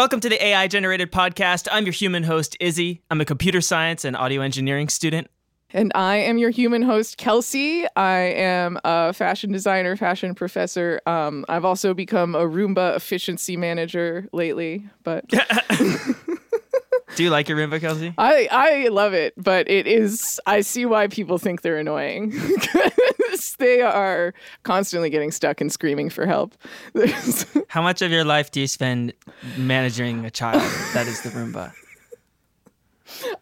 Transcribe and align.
Welcome 0.00 0.20
to 0.20 0.30
the 0.30 0.42
AI 0.42 0.66
Generated 0.66 1.12
Podcast. 1.12 1.68
I'm 1.70 1.84
your 1.84 1.92
human 1.92 2.22
host, 2.22 2.56
Izzy. 2.58 3.02
I'm 3.10 3.20
a 3.20 3.26
computer 3.26 3.60
science 3.60 4.02
and 4.02 4.16
audio 4.16 4.40
engineering 4.40 4.88
student. 4.88 5.28
And 5.74 5.92
I 5.94 6.16
am 6.16 6.38
your 6.38 6.48
human 6.48 6.80
host, 6.80 7.18
Kelsey. 7.18 7.84
I 7.96 8.18
am 8.18 8.78
a 8.82 9.12
fashion 9.12 9.52
designer, 9.52 9.96
fashion 9.96 10.34
professor. 10.34 11.02
Um, 11.04 11.44
I've 11.50 11.66
also 11.66 11.92
become 11.92 12.34
a 12.34 12.46
Roomba 12.46 12.96
efficiency 12.96 13.58
manager 13.58 14.26
lately, 14.32 14.88
but 15.04 15.28
Do 17.16 17.22
you 17.22 17.28
like 17.28 17.50
your 17.50 17.58
Roomba, 17.58 17.78
Kelsey? 17.78 18.14
I 18.16 18.48
I 18.50 18.88
love 18.88 19.12
it. 19.12 19.34
But 19.36 19.68
it 19.68 19.86
is 19.86 20.40
I 20.46 20.62
see 20.62 20.86
why 20.86 21.08
people 21.08 21.36
think 21.36 21.60
they're 21.60 21.76
annoying. 21.76 22.32
they 23.58 23.80
are 23.80 24.34
constantly 24.62 25.10
getting 25.10 25.30
stuck 25.30 25.60
and 25.60 25.72
screaming 25.72 26.10
for 26.10 26.26
help. 26.26 26.54
How 27.68 27.82
much 27.82 28.02
of 28.02 28.10
your 28.10 28.24
life 28.24 28.50
do 28.50 28.60
you 28.60 28.66
spend 28.66 29.12
managing 29.56 30.24
a 30.24 30.30
child 30.30 30.62
that 30.94 31.06
is 31.06 31.22
the 31.22 31.30
Roomba? 31.30 31.72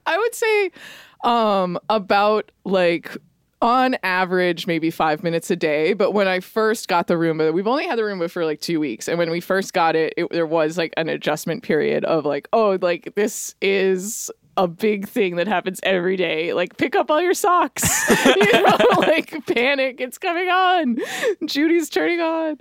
I 0.06 0.16
would 0.16 0.34
say 0.34 0.70
um 1.24 1.79
about 1.88 2.52
like 2.65 3.16
on 3.60 3.96
average 4.05 4.69
maybe 4.69 4.88
five 4.91 5.24
minutes 5.24 5.51
a 5.51 5.56
day 5.56 5.93
but 5.93 6.12
when 6.12 6.29
i 6.29 6.38
first 6.38 6.87
got 6.87 7.09
the 7.09 7.15
roomba 7.15 7.52
we've 7.52 7.66
only 7.66 7.84
had 7.84 7.98
the 7.98 8.02
roomba 8.02 8.30
for 8.30 8.45
like 8.45 8.60
two 8.60 8.79
weeks 8.79 9.09
and 9.09 9.18
when 9.18 9.30
we 9.30 9.41
first 9.41 9.73
got 9.73 9.96
it, 9.96 10.15
it 10.16 10.30
there 10.30 10.46
was 10.46 10.79
like 10.79 10.95
an 10.96 11.09
adjustment 11.09 11.65
period 11.65 12.05
of 12.05 12.24
like 12.24 12.48
oh 12.52 12.79
like 12.80 13.12
this 13.16 13.57
is 13.60 14.30
a 14.58 14.66
big 14.66 15.08
thing 15.08 15.36
that 15.36 15.46
happens 15.46 15.78
every 15.84 16.16
day. 16.16 16.52
Like 16.52 16.76
pick 16.76 16.96
up 16.96 17.10
all 17.10 17.22
your 17.22 17.32
socks. 17.34 17.88
You 18.26 18.52
know 18.52 18.76
like 18.98 19.46
panic. 19.46 20.00
It's 20.00 20.18
coming 20.18 20.48
on. 20.48 20.98
Judy's 21.46 21.88
turning 21.88 22.20
on. 22.20 22.58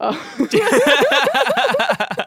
Uh, 0.00 0.16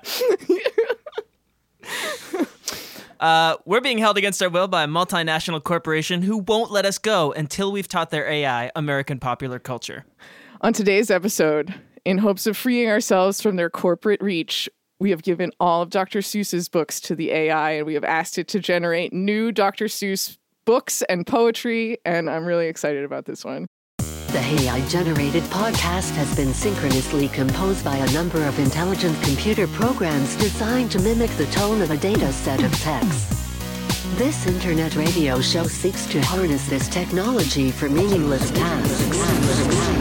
Uh, 3.18 3.56
we're 3.66 3.80
being 3.82 3.98
held 3.98 4.18
against 4.18 4.44
our 4.44 4.50
will 4.50 4.68
by 4.68 4.84
a 4.84 4.88
multinational 4.88 5.64
corporation 5.64 6.22
who 6.22 6.40
won't 6.40 6.70
let 6.70 6.86
us 6.86 6.98
go 6.98 7.32
until 7.32 7.72
we've 7.72 7.88
taught 7.88 8.12
their 8.12 8.28
AI 8.28 8.70
American 8.76 9.20
popular 9.20 9.58
culture. 9.58 10.06
On 10.62 10.74
today's 10.74 11.10
episode, 11.10 11.74
in 12.04 12.18
hopes 12.18 12.46
of 12.46 12.58
freeing 12.58 12.90
ourselves 12.90 13.42
from 13.42 13.56
their 13.56 13.70
corporate 13.70 14.22
reach, 14.22 14.70
we 15.00 15.10
have 15.10 15.24
given 15.24 15.52
all 15.60 15.82
of 15.82 15.90
Dr. 15.90 16.20
Seuss's 16.20 16.70
books 16.70 17.00
to 17.02 17.16
the 17.16 17.32
AI 17.32 17.72
and 17.72 17.86
we 17.86 17.94
have 17.94 18.04
asked 18.04 18.38
it 18.38 18.48
to 18.50 18.60
generate 18.60 19.14
new 19.14 19.52
Dr. 19.52 19.86
Seuss 19.86 20.38
books 20.66 21.02
and 21.04 21.26
poetry. 21.28 21.98
And 22.06 22.30
I'm 22.30 22.46
really 22.46 22.68
excited 22.68 23.04
about 23.04 23.26
this 23.26 23.44
one. 23.44 23.68
The 23.98 24.40
AI 24.40 24.86
generated 24.90 25.44
podcast 25.44 26.12
has 26.12 26.36
been 26.36 26.54
synchronously 26.54 27.30
composed 27.30 27.86
by 27.86 27.96
a 27.96 28.12
number 28.12 28.44
of 28.44 28.60
intelligent 28.60 29.22
computer 29.24 29.68
programs 29.68 30.36
designed 30.36 30.92
to 30.92 31.00
mimic 31.00 31.30
the 31.32 31.46
tone 31.48 31.82
of 31.82 31.92
a 31.92 31.98
data 31.98 32.34
set 32.34 32.62
of 32.62 32.74
text. 32.80 33.30
This 34.18 34.46
internet 34.48 34.96
radio 34.96 35.40
show 35.40 35.64
seeks 35.64 36.06
to 36.08 36.22
harness 36.22 36.68
this 36.68 36.90
technology 36.90 37.72
for 37.72 37.90
meaningless 37.90 38.52
tasks. 38.52 39.95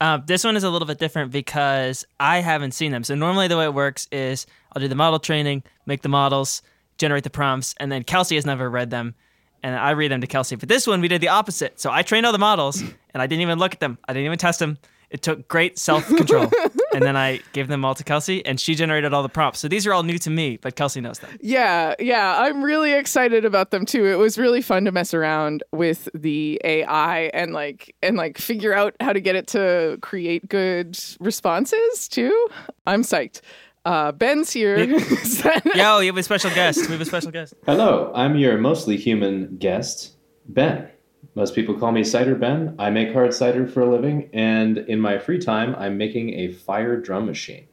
Uh, 0.00 0.18
this 0.18 0.44
one 0.44 0.56
is 0.56 0.64
a 0.64 0.70
little 0.70 0.86
bit 0.86 0.98
different 0.98 1.32
because 1.32 2.04
I 2.20 2.40
haven't 2.40 2.72
seen 2.72 2.92
them. 2.92 3.02
So 3.02 3.14
normally 3.14 3.48
the 3.48 3.56
way 3.56 3.64
it 3.64 3.74
works 3.74 4.08
is 4.12 4.46
I'll 4.72 4.80
do 4.80 4.88
the 4.88 4.94
model 4.94 5.18
training, 5.18 5.62
make 5.86 6.02
the 6.02 6.08
models, 6.08 6.62
generate 6.98 7.24
the 7.24 7.30
prompts, 7.30 7.74
and 7.78 7.90
then 7.90 8.02
Kelsey 8.02 8.34
has 8.34 8.44
never 8.44 8.68
read 8.68 8.90
them, 8.90 9.14
and 9.62 9.74
I 9.74 9.90
read 9.90 10.10
them 10.10 10.20
to 10.20 10.26
Kelsey. 10.26 10.56
But 10.56 10.68
this 10.68 10.86
one 10.86 11.00
we 11.00 11.08
did 11.08 11.20
the 11.20 11.28
opposite. 11.28 11.80
So 11.80 11.90
I 11.90 12.02
trained 12.02 12.26
all 12.26 12.32
the 12.32 12.38
models, 12.38 12.80
and 12.80 13.22
I 13.22 13.26
didn't 13.26 13.42
even 13.42 13.58
look 13.58 13.72
at 13.72 13.80
them. 13.80 13.98
I 14.06 14.12
didn't 14.12 14.26
even 14.26 14.38
test 14.38 14.58
them. 14.58 14.78
It 15.10 15.22
took 15.22 15.48
great 15.48 15.78
self 15.78 16.06
control, 16.08 16.50
and 16.94 17.02
then 17.02 17.16
I 17.16 17.40
gave 17.52 17.68
them 17.68 17.84
all 17.84 17.94
to 17.94 18.04
Kelsey, 18.04 18.44
and 18.44 18.58
she 18.58 18.74
generated 18.74 19.12
all 19.12 19.22
the 19.22 19.28
prompts. 19.28 19.60
So 19.60 19.68
these 19.68 19.86
are 19.86 19.94
all 19.94 20.02
new 20.02 20.18
to 20.18 20.30
me, 20.30 20.56
but 20.56 20.76
Kelsey 20.76 21.00
knows 21.00 21.20
them. 21.20 21.36
Yeah, 21.40 21.94
yeah, 21.98 22.40
I'm 22.40 22.62
really 22.62 22.92
excited 22.92 23.44
about 23.44 23.70
them 23.70 23.86
too. 23.86 24.06
It 24.06 24.16
was 24.16 24.38
really 24.38 24.60
fun 24.62 24.84
to 24.84 24.92
mess 24.92 25.14
around 25.14 25.62
with 25.72 26.08
the 26.14 26.60
AI 26.64 27.30
and 27.32 27.52
like 27.52 27.94
and 28.02 28.16
like 28.16 28.38
figure 28.38 28.74
out 28.74 28.94
how 29.00 29.12
to 29.12 29.20
get 29.20 29.36
it 29.36 29.46
to 29.48 29.98
create 30.02 30.48
good 30.48 30.98
responses 31.20 32.08
too. 32.08 32.48
I'm 32.86 33.02
psyched. 33.02 33.40
Uh, 33.84 34.10
Ben's 34.10 34.50
here. 34.50 34.76
Yo, 35.76 36.00
you 36.00 36.08
have 36.08 36.16
a 36.16 36.22
special 36.24 36.50
guest. 36.50 36.80
We 36.86 36.92
have 36.92 37.00
a 37.00 37.04
special 37.04 37.30
guest. 37.30 37.54
Hello, 37.66 38.10
I'm 38.16 38.36
your 38.36 38.58
mostly 38.58 38.96
human 38.96 39.56
guest, 39.58 40.16
Ben. 40.48 40.88
Most 41.36 41.54
people 41.54 41.74
call 41.74 41.92
me 41.92 42.02
Cider 42.02 42.34
Ben. 42.34 42.74
I 42.78 42.88
make 42.88 43.12
hard 43.12 43.34
cider 43.34 43.68
for 43.68 43.82
a 43.82 43.90
living, 43.90 44.30
and 44.32 44.78
in 44.78 44.98
my 44.98 45.18
free 45.18 45.38
time, 45.38 45.76
I'm 45.76 45.98
making 45.98 46.32
a 46.32 46.50
fire 46.50 46.98
drum 46.98 47.26
machine. 47.26 47.68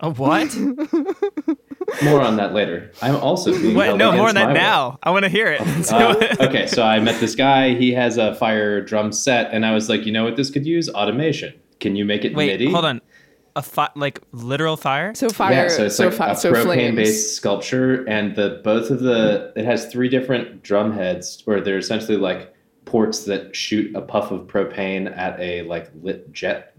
A 0.00 0.08
what? 0.08 0.56
More 2.02 2.22
on 2.22 2.36
that 2.38 2.54
later. 2.54 2.92
I'm 3.02 3.16
also 3.16 3.52
being 3.52 3.76
Wait, 3.76 3.96
no, 3.96 4.12
more 4.12 4.28
on 4.28 4.34
that 4.34 4.52
now. 4.52 4.98
I 5.02 5.10
want 5.10 5.24
to 5.24 5.28
hear 5.28 5.46
it. 5.46 5.60
Uh, 5.92 6.16
okay, 6.40 6.66
so 6.66 6.82
I 6.82 6.98
met 6.98 7.20
this 7.20 7.34
guy. 7.34 7.74
He 7.74 7.92
has 7.92 8.18
a 8.18 8.34
fire 8.34 8.80
drum 8.80 9.12
set, 9.12 9.52
and 9.52 9.64
I 9.64 9.72
was 9.72 9.88
like, 9.88 10.04
you 10.04 10.12
know 10.12 10.24
what 10.24 10.36
this 10.36 10.50
could 10.50 10.66
use? 10.66 10.88
Automation. 10.88 11.54
Can 11.80 11.94
you 11.94 12.04
make 12.04 12.24
it 12.24 12.34
Wait, 12.34 12.58
MIDI? 12.58 12.70
hold 12.70 12.86
on. 12.86 13.00
A 13.56 13.62
fi- 13.62 13.90
like 13.96 14.20
literal 14.32 14.76
fire? 14.76 15.14
so 15.14 15.30
fire. 15.30 15.52
Yeah, 15.54 15.68
so 15.68 15.86
it's 15.86 15.96
so 15.96 16.08
like 16.08 16.14
fi- 16.14 16.30
a 16.32 16.36
so 16.36 16.50
flames. 16.52 16.66
propane-based 16.66 17.36
sculpture, 17.36 18.04
and 18.04 18.36
the 18.36 18.60
both 18.62 18.90
of 18.90 19.00
the 19.00 19.52
it 19.56 19.64
has 19.64 19.86
three 19.90 20.10
different 20.10 20.62
drum 20.62 20.92
heads, 20.92 21.40
where 21.46 21.62
they're 21.62 21.78
essentially 21.78 22.18
like 22.18 22.54
ports 22.84 23.24
that 23.24 23.56
shoot 23.56 23.96
a 23.96 24.02
puff 24.02 24.30
of 24.30 24.46
propane 24.46 25.16
at 25.16 25.40
a 25.40 25.62
like 25.62 25.90
lit 26.02 26.30
jet, 26.32 26.76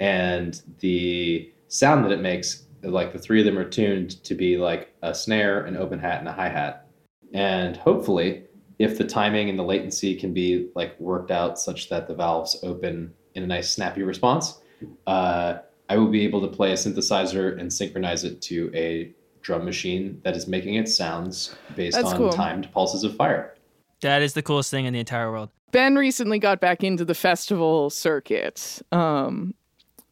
and 0.00 0.60
the 0.80 1.50
sound 1.68 2.04
that 2.04 2.12
it 2.12 2.20
makes, 2.20 2.66
like 2.82 3.14
the 3.14 3.18
three 3.18 3.40
of 3.40 3.46
them 3.46 3.58
are 3.58 3.68
tuned 3.68 4.22
to 4.24 4.34
be 4.34 4.58
like 4.58 4.94
a 5.02 5.14
snare, 5.14 5.64
an 5.64 5.78
open 5.78 5.98
hat, 5.98 6.18
and 6.18 6.28
a 6.28 6.32
hi 6.32 6.50
hat, 6.50 6.86
and 7.32 7.74
hopefully, 7.78 8.44
if 8.78 8.98
the 8.98 9.04
timing 9.04 9.48
and 9.48 9.58
the 9.58 9.64
latency 9.64 10.14
can 10.14 10.34
be 10.34 10.68
like 10.74 10.98
worked 11.00 11.30
out 11.30 11.58
such 11.58 11.88
that 11.88 12.06
the 12.06 12.14
valves 12.14 12.58
open 12.62 13.14
in 13.34 13.42
a 13.42 13.46
nice 13.46 13.70
snappy 13.70 14.02
response. 14.02 14.60
Uh, 15.06 15.58
I 15.88 15.96
will 15.96 16.08
be 16.08 16.24
able 16.24 16.40
to 16.42 16.48
play 16.48 16.72
a 16.72 16.74
synthesizer 16.74 17.58
and 17.58 17.72
synchronize 17.72 18.24
it 18.24 18.42
to 18.42 18.70
a 18.74 19.12
drum 19.40 19.64
machine 19.64 20.20
that 20.24 20.36
is 20.36 20.46
making 20.46 20.74
its 20.74 20.96
sounds 20.96 21.54
based 21.74 21.96
That's 21.96 22.10
on 22.12 22.16
cool. 22.16 22.32
timed 22.32 22.70
pulses 22.72 23.04
of 23.04 23.16
fire. 23.16 23.54
That 24.02 24.22
is 24.22 24.34
the 24.34 24.42
coolest 24.42 24.70
thing 24.70 24.84
in 24.84 24.92
the 24.92 25.00
entire 25.00 25.30
world. 25.30 25.50
Ben 25.72 25.96
recently 25.96 26.38
got 26.38 26.60
back 26.60 26.84
into 26.84 27.04
the 27.04 27.14
festival 27.14 27.90
circuit, 27.90 28.80
um, 28.92 29.54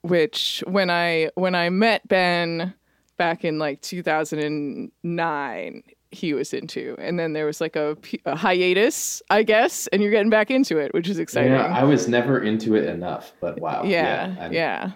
which 0.03 0.63
when 0.67 0.91
I 0.91 1.31
when 1.35 1.55
I 1.55 1.71
met 1.71 2.07
Ben 2.09 2.75
back 3.17 3.45
in 3.45 3.59
like 3.59 3.81
2009, 3.83 5.83
he 6.11 6.35
was 6.35 6.55
into, 6.55 6.95
and 6.99 7.19
then 7.19 7.33
there 7.33 7.47
was 7.47 7.61
like 7.61 7.77
a 7.77 7.97
hiatus, 8.27 9.23
I 9.31 9.43
guess, 9.43 9.87
and 9.89 10.03
you're 10.03 10.11
getting 10.11 10.31
back 10.31 10.51
into 10.51 10.79
it, 10.79 10.93
which 10.95 11.09
is 11.09 11.19
exciting. 11.19 11.53
Yeah, 11.53 11.67
I 11.67 11.85
was 11.85 12.09
never 12.09 12.43
into 12.43 12.77
it 12.77 12.85
enough, 12.85 13.33
but 13.41 13.61
wow. 13.61 13.83
yeah, 13.85 14.35
I'm- 14.39 14.53
yeah. 14.53 14.93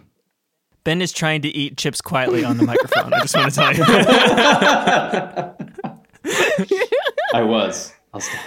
Ben 0.84 1.02
is 1.02 1.12
trying 1.12 1.42
to 1.42 1.48
eat 1.48 1.76
chips 1.76 2.00
quietly 2.00 2.42
on 2.44 2.56
the 2.56 2.64
microphone. 2.64 3.12
I 3.12 3.20
just 3.20 3.36
want 3.36 3.52
to 3.52 3.60
tell 3.60 3.76
you. 3.76 3.84
I 7.34 7.42
was. 7.42 7.92
I'll 8.12 8.20
stop. 8.20 8.40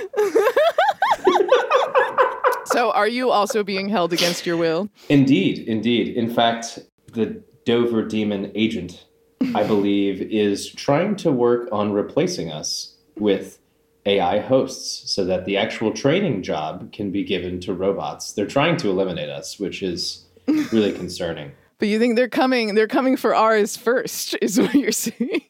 So, 2.66 2.92
are 2.92 3.08
you 3.08 3.30
also 3.30 3.64
being 3.64 3.88
held 3.88 4.12
against 4.14 4.48
your 4.48 4.58
will? 4.58 4.90
Indeed, 5.10 5.60
indeed. 5.68 6.18
In 6.18 6.34
fact, 6.34 6.80
the 7.14 7.44
Dover 7.66 8.04
demon 8.04 8.52
agent, 8.56 9.06
I 9.54 9.64
believe, 9.64 10.22
is 10.22 10.70
trying 10.70 11.16
to 11.18 11.32
work 11.32 11.70
on 11.72 11.94
replacing 11.94 12.52
us 12.52 12.96
with 13.16 13.60
AI 14.06 14.40
hosts 14.40 15.12
so 15.12 15.24
that 15.26 15.46
the 15.46 15.56
actual 15.56 15.92
training 15.92 16.42
job 16.42 16.92
can 16.92 17.12
be 17.12 17.24
given 17.24 17.60
to 17.62 17.74
robots. 17.74 18.34
They're 18.34 18.48
trying 18.48 18.78
to 18.78 18.90
eliminate 18.90 19.30
us, 19.30 19.60
which 19.60 19.84
is 19.84 20.26
really 20.48 20.94
concerning. 20.94 21.52
But 21.80 21.88
you 21.88 22.00
think 22.00 22.16
they're 22.16 22.30
coming? 22.30 22.76
They're 22.76 22.88
coming 22.88 23.18
for 23.18 23.36
ours 23.36 23.76
first, 23.78 24.36
is 24.42 24.60
what 24.60 24.74
you're 24.74 24.92
saying. 24.92 25.42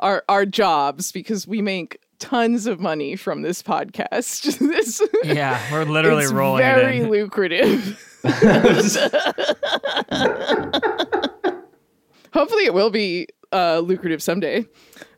our 0.00 0.24
our 0.28 0.44
jobs 0.46 1.12
because 1.12 1.46
we 1.46 1.62
make 1.62 1.98
tons 2.18 2.66
of 2.66 2.80
money 2.80 3.14
from 3.16 3.42
this 3.42 3.62
podcast. 3.62 4.58
this 4.72 5.00
yeah, 5.24 5.60
we're 5.72 5.84
literally 5.84 6.24
it's 6.24 6.32
rolling 6.32 6.62
very 6.62 7.02
lucrative. 7.04 8.04
Hopefully, 12.32 12.64
it 12.64 12.74
will 12.74 12.90
be 12.90 13.26
uh, 13.52 13.78
lucrative 13.80 14.22
someday. 14.22 14.66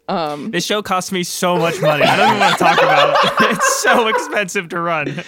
Um, 0.08 0.50
This 0.50 0.64
show 0.64 0.82
costs 0.82 1.12
me 1.12 1.22
so 1.22 1.56
much 1.56 1.80
money. 1.80 2.02
I 2.02 2.16
don't 2.16 2.28
even 2.28 2.40
want 2.40 2.58
to 2.58 2.64
talk 2.64 2.78
about 2.78 3.10
it. 3.40 3.50
It's 3.56 3.82
so 3.82 4.08
expensive 4.08 4.68
to 4.70 4.80
run. 4.80 5.22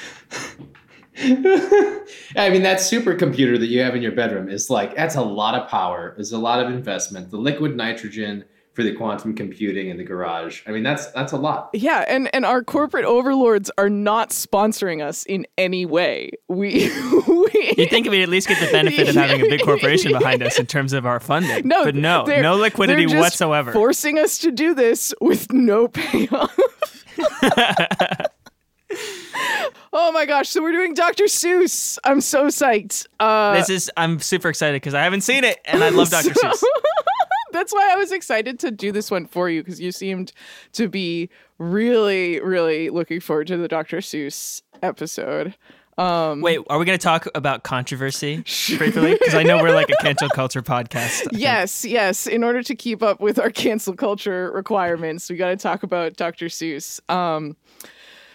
I 1.19 2.49
mean, 2.51 2.63
that 2.63 2.79
supercomputer 2.79 3.59
that 3.59 3.67
you 3.67 3.81
have 3.81 3.95
in 3.95 4.03
your 4.03 4.13
bedroom 4.13 4.49
is 4.49 4.71
like, 4.71 4.97
that's 4.97 5.15
a 5.15 5.23
lot 5.23 5.55
of 5.55 5.69
power. 5.69 6.15
There's 6.17 6.33
a 6.33 6.39
lot 6.39 6.65
of 6.65 6.73
investment. 6.73 7.31
The 7.31 7.37
liquid 7.37 7.77
nitrogen 7.77 8.45
for 8.73 8.83
the 8.83 8.95
quantum 8.95 9.35
computing 9.35 9.91
in 9.91 9.99
the 9.99 10.05
garage. 10.05 10.63
I 10.67 10.71
mean, 10.71 10.83
that's 10.83 11.09
that's 11.09 11.33
a 11.33 11.37
lot. 11.37 11.71
Yeah, 11.75 12.05
and 12.09 12.35
and 12.35 12.47
our 12.47 12.65
corporate 12.65 13.05
overlords 13.05 13.71
are 13.77 13.91
not 13.91 14.31
sponsoring 14.31 15.03
us 15.03 15.25
in 15.25 15.47
any 15.59 15.85
way. 15.85 16.31
We, 16.49 16.91
we 17.29 17.75
You 17.77 17.87
think 17.89 18.09
we'd 18.09 18.23
at 18.23 18.29
least 18.29 18.49
get 18.49 18.61
the 18.65 18.73
benefit 18.73 19.09
of 19.09 19.15
having 19.15 19.45
a 19.45 19.49
big 19.49 19.63
corporation 19.63 20.13
behind 20.19 20.43
us 20.43 20.59
in 20.59 20.67
terms 20.67 20.93
of 20.93 21.05
our 21.05 21.21
funding? 21.21 21.69
no, 21.69 21.85
but 21.85 21.95
no, 21.95 22.25
no 22.25 22.57
liquidity 22.57 23.05
they're 23.05 23.17
just 23.17 23.21
whatsoever. 23.21 23.73
Forcing 23.73 24.19
us 24.19 24.39
to 24.39 24.51
do 24.51 24.75
this 24.75 25.13
with 25.21 25.53
no 25.53 25.89
payoff. 25.89 26.59
Oh 30.13 30.15
my 30.15 30.27
gosh! 30.27 30.51
So 30.51 30.61
we're 30.61 30.73
doing 30.73 30.93
Dr. 30.93 31.25
Seuss. 31.25 31.99
I'm 32.05 32.21
so 32.21 32.49
psyched. 32.49 33.07
Uh, 33.19 33.55
this 33.55 33.71
is 33.71 33.91
I'm 33.97 34.21
super 34.21 34.51
excited 34.51 34.75
because 34.77 34.93
I 34.93 35.03
haven't 35.03 35.23
seen 35.23 35.43
it 35.43 35.59
and 35.65 35.83
I 35.83 35.89
love 35.89 36.11
Dr. 36.11 36.35
so- 36.35 36.49
Seuss. 36.49 36.63
That's 37.53 37.73
why 37.73 37.91
I 37.93 37.97
was 37.97 38.13
excited 38.13 38.59
to 38.61 38.71
do 38.71 38.93
this 38.93 39.11
one 39.11 39.27
for 39.27 39.49
you 39.49 39.63
because 39.63 39.81
you 39.81 39.91
seemed 39.93 40.33
to 40.73 40.89
be 40.89 41.31
really, 41.59 42.41
really 42.41 42.91
looking 42.91 43.21
forward 43.21 43.47
to 43.49 43.57
the 43.57 43.69
Dr. 43.69 43.99
Seuss 43.99 44.63
episode. 44.83 45.55
Um, 45.99 46.41
Wait, 46.41 46.61
are 46.71 46.79
we 46.79 46.87
going 46.87 46.99
to 46.99 47.03
talk 47.03 47.29
about 47.35 47.63
controversy 47.63 48.37
briefly? 48.79 49.13
Because 49.13 49.35
I 49.35 49.43
know 49.43 49.63
we're 49.63 49.75
like 49.75 49.91
a 49.91 50.03
cancel 50.03 50.31
culture 50.31 50.63
podcast. 50.63 50.97
I 50.97 51.09
think. 51.25 51.33
Yes, 51.35 51.85
yes. 51.85 52.27
In 52.27 52.43
order 52.43 52.63
to 52.63 52.75
keep 52.75 53.03
up 53.03 53.21
with 53.21 53.39
our 53.39 53.51
cancel 53.51 53.95
culture 53.95 54.51
requirements, 54.53 55.29
we 55.29 55.37
got 55.37 55.49
to 55.51 55.57
talk 55.57 55.83
about 55.83 56.17
Dr. 56.17 56.47
Seuss. 56.47 57.01
Um, 57.11 57.55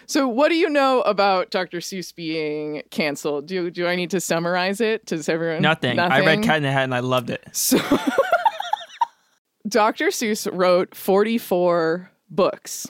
so, 0.08 0.26
what 0.26 0.48
do 0.48 0.54
you 0.54 0.70
know 0.70 1.02
about 1.02 1.50
Dr. 1.50 1.78
Seuss 1.78 2.14
being 2.14 2.82
canceled? 2.90 3.46
Do 3.46 3.70
do 3.70 3.86
I 3.86 3.94
need 3.94 4.10
to 4.12 4.20
summarize 4.20 4.80
it? 4.80 5.04
Does 5.04 5.28
everyone 5.28 5.60
Nothing. 5.60 5.98
I 5.98 6.24
read 6.24 6.42
Cat 6.42 6.56
in 6.56 6.62
the 6.62 6.72
Hat 6.72 6.84
and 6.84 6.94
I 6.94 7.00
loved 7.00 7.28
it. 7.28 7.46
So, 7.52 7.78
Dr. 9.68 10.06
Seuss 10.06 10.48
wrote 10.50 10.94
44 10.94 12.10
books. 12.30 12.86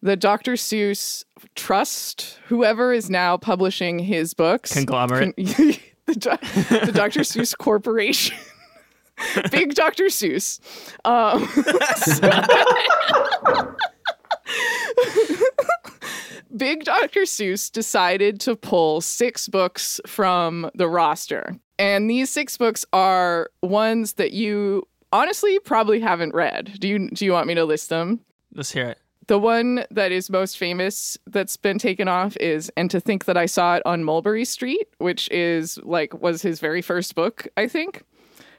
The 0.00 0.16
Dr. 0.16 0.52
Seuss 0.52 1.24
Trust, 1.54 2.38
whoever 2.46 2.92
is 2.92 3.10
now 3.10 3.36
publishing 3.36 3.98
his 3.98 4.32
books, 4.32 4.72
Conglomerate. 4.72 5.36
the, 5.36 5.78
the 6.86 6.92
Dr. 6.92 7.20
Seuss 7.20 7.56
Corporation. 7.56 8.36
Big 9.50 9.74
Dr. 9.74 10.04
Seuss. 10.04 10.60
Um, 11.04 11.48
Big 16.56 16.84
Dr. 16.84 17.22
Seuss 17.22 17.70
decided 17.70 18.40
to 18.40 18.56
pull 18.56 19.00
six 19.00 19.48
books 19.48 20.00
from 20.06 20.70
the 20.74 20.88
roster. 20.88 21.56
And 21.78 22.08
these 22.08 22.30
six 22.30 22.56
books 22.56 22.84
are 22.92 23.50
ones 23.62 24.14
that 24.14 24.32
you 24.32 24.86
honestly 25.12 25.58
probably 25.60 26.00
haven't 26.00 26.34
read. 26.34 26.76
Do 26.80 26.88
you 26.88 27.10
do 27.10 27.24
you 27.24 27.32
want 27.32 27.46
me 27.46 27.54
to 27.54 27.64
list 27.64 27.88
them? 27.90 28.20
Let's 28.54 28.70
hear 28.72 28.86
it. 28.88 28.98
The 29.26 29.38
one 29.40 29.84
that 29.90 30.12
is 30.12 30.30
most 30.30 30.56
famous 30.56 31.18
that's 31.26 31.56
been 31.56 31.78
taken 31.78 32.06
off 32.06 32.36
is 32.38 32.70
And 32.76 32.88
to 32.92 33.00
Think 33.00 33.24
That 33.24 33.36
I 33.36 33.46
Saw 33.46 33.74
It 33.76 33.82
on 33.84 34.04
Mulberry 34.04 34.44
Street, 34.44 34.86
which 34.98 35.28
is 35.32 35.78
like 35.82 36.14
was 36.22 36.42
his 36.42 36.60
very 36.60 36.80
first 36.80 37.14
book, 37.14 37.46
I 37.56 37.66
think. 37.66 38.04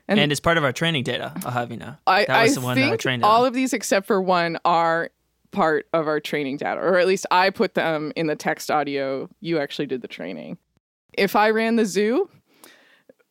And- 0.10 0.20
And, 0.20 0.32
it's 0.32 0.40
part 0.42 0.58
of 0.58 0.64
our 0.64 0.72
training 0.74 1.04
data. 1.04 1.34
I'll 1.46 1.52
have 1.52 1.72
you 1.72 1.78
know. 1.78 1.96
I, 2.06 2.26
that 2.26 2.44
was 2.44 2.52
I 2.58 2.60
the 2.60 2.66
one 2.66 2.76
that 2.78 2.84
I 2.84 2.90
think 2.90 3.02
trained 3.02 3.24
all 3.24 3.42
on. 3.44 3.48
of 3.48 3.54
these 3.54 3.74
except 3.74 4.06
for 4.08 4.22
one 4.22 4.58
are 4.66 5.10
part 5.52 5.88
of 5.94 6.08
our 6.08 6.20
training 6.20 6.58
data, 6.58 6.80
or 6.82 6.98
at 6.98 7.08
least 7.08 7.26
I 7.32 7.50
put 7.50 7.74
them 7.74 8.12
in 8.16 8.28
the 8.28 8.36
text 8.36 8.70
audio. 8.70 9.30
You 9.40 9.60
actually 9.60 9.88
did 9.88 10.02
the 10.02 10.08
training. 10.08 10.58
If 11.14 11.36
I 11.36 11.50
ran 11.50 11.78
the 11.78 11.86
zoo, 11.86 12.30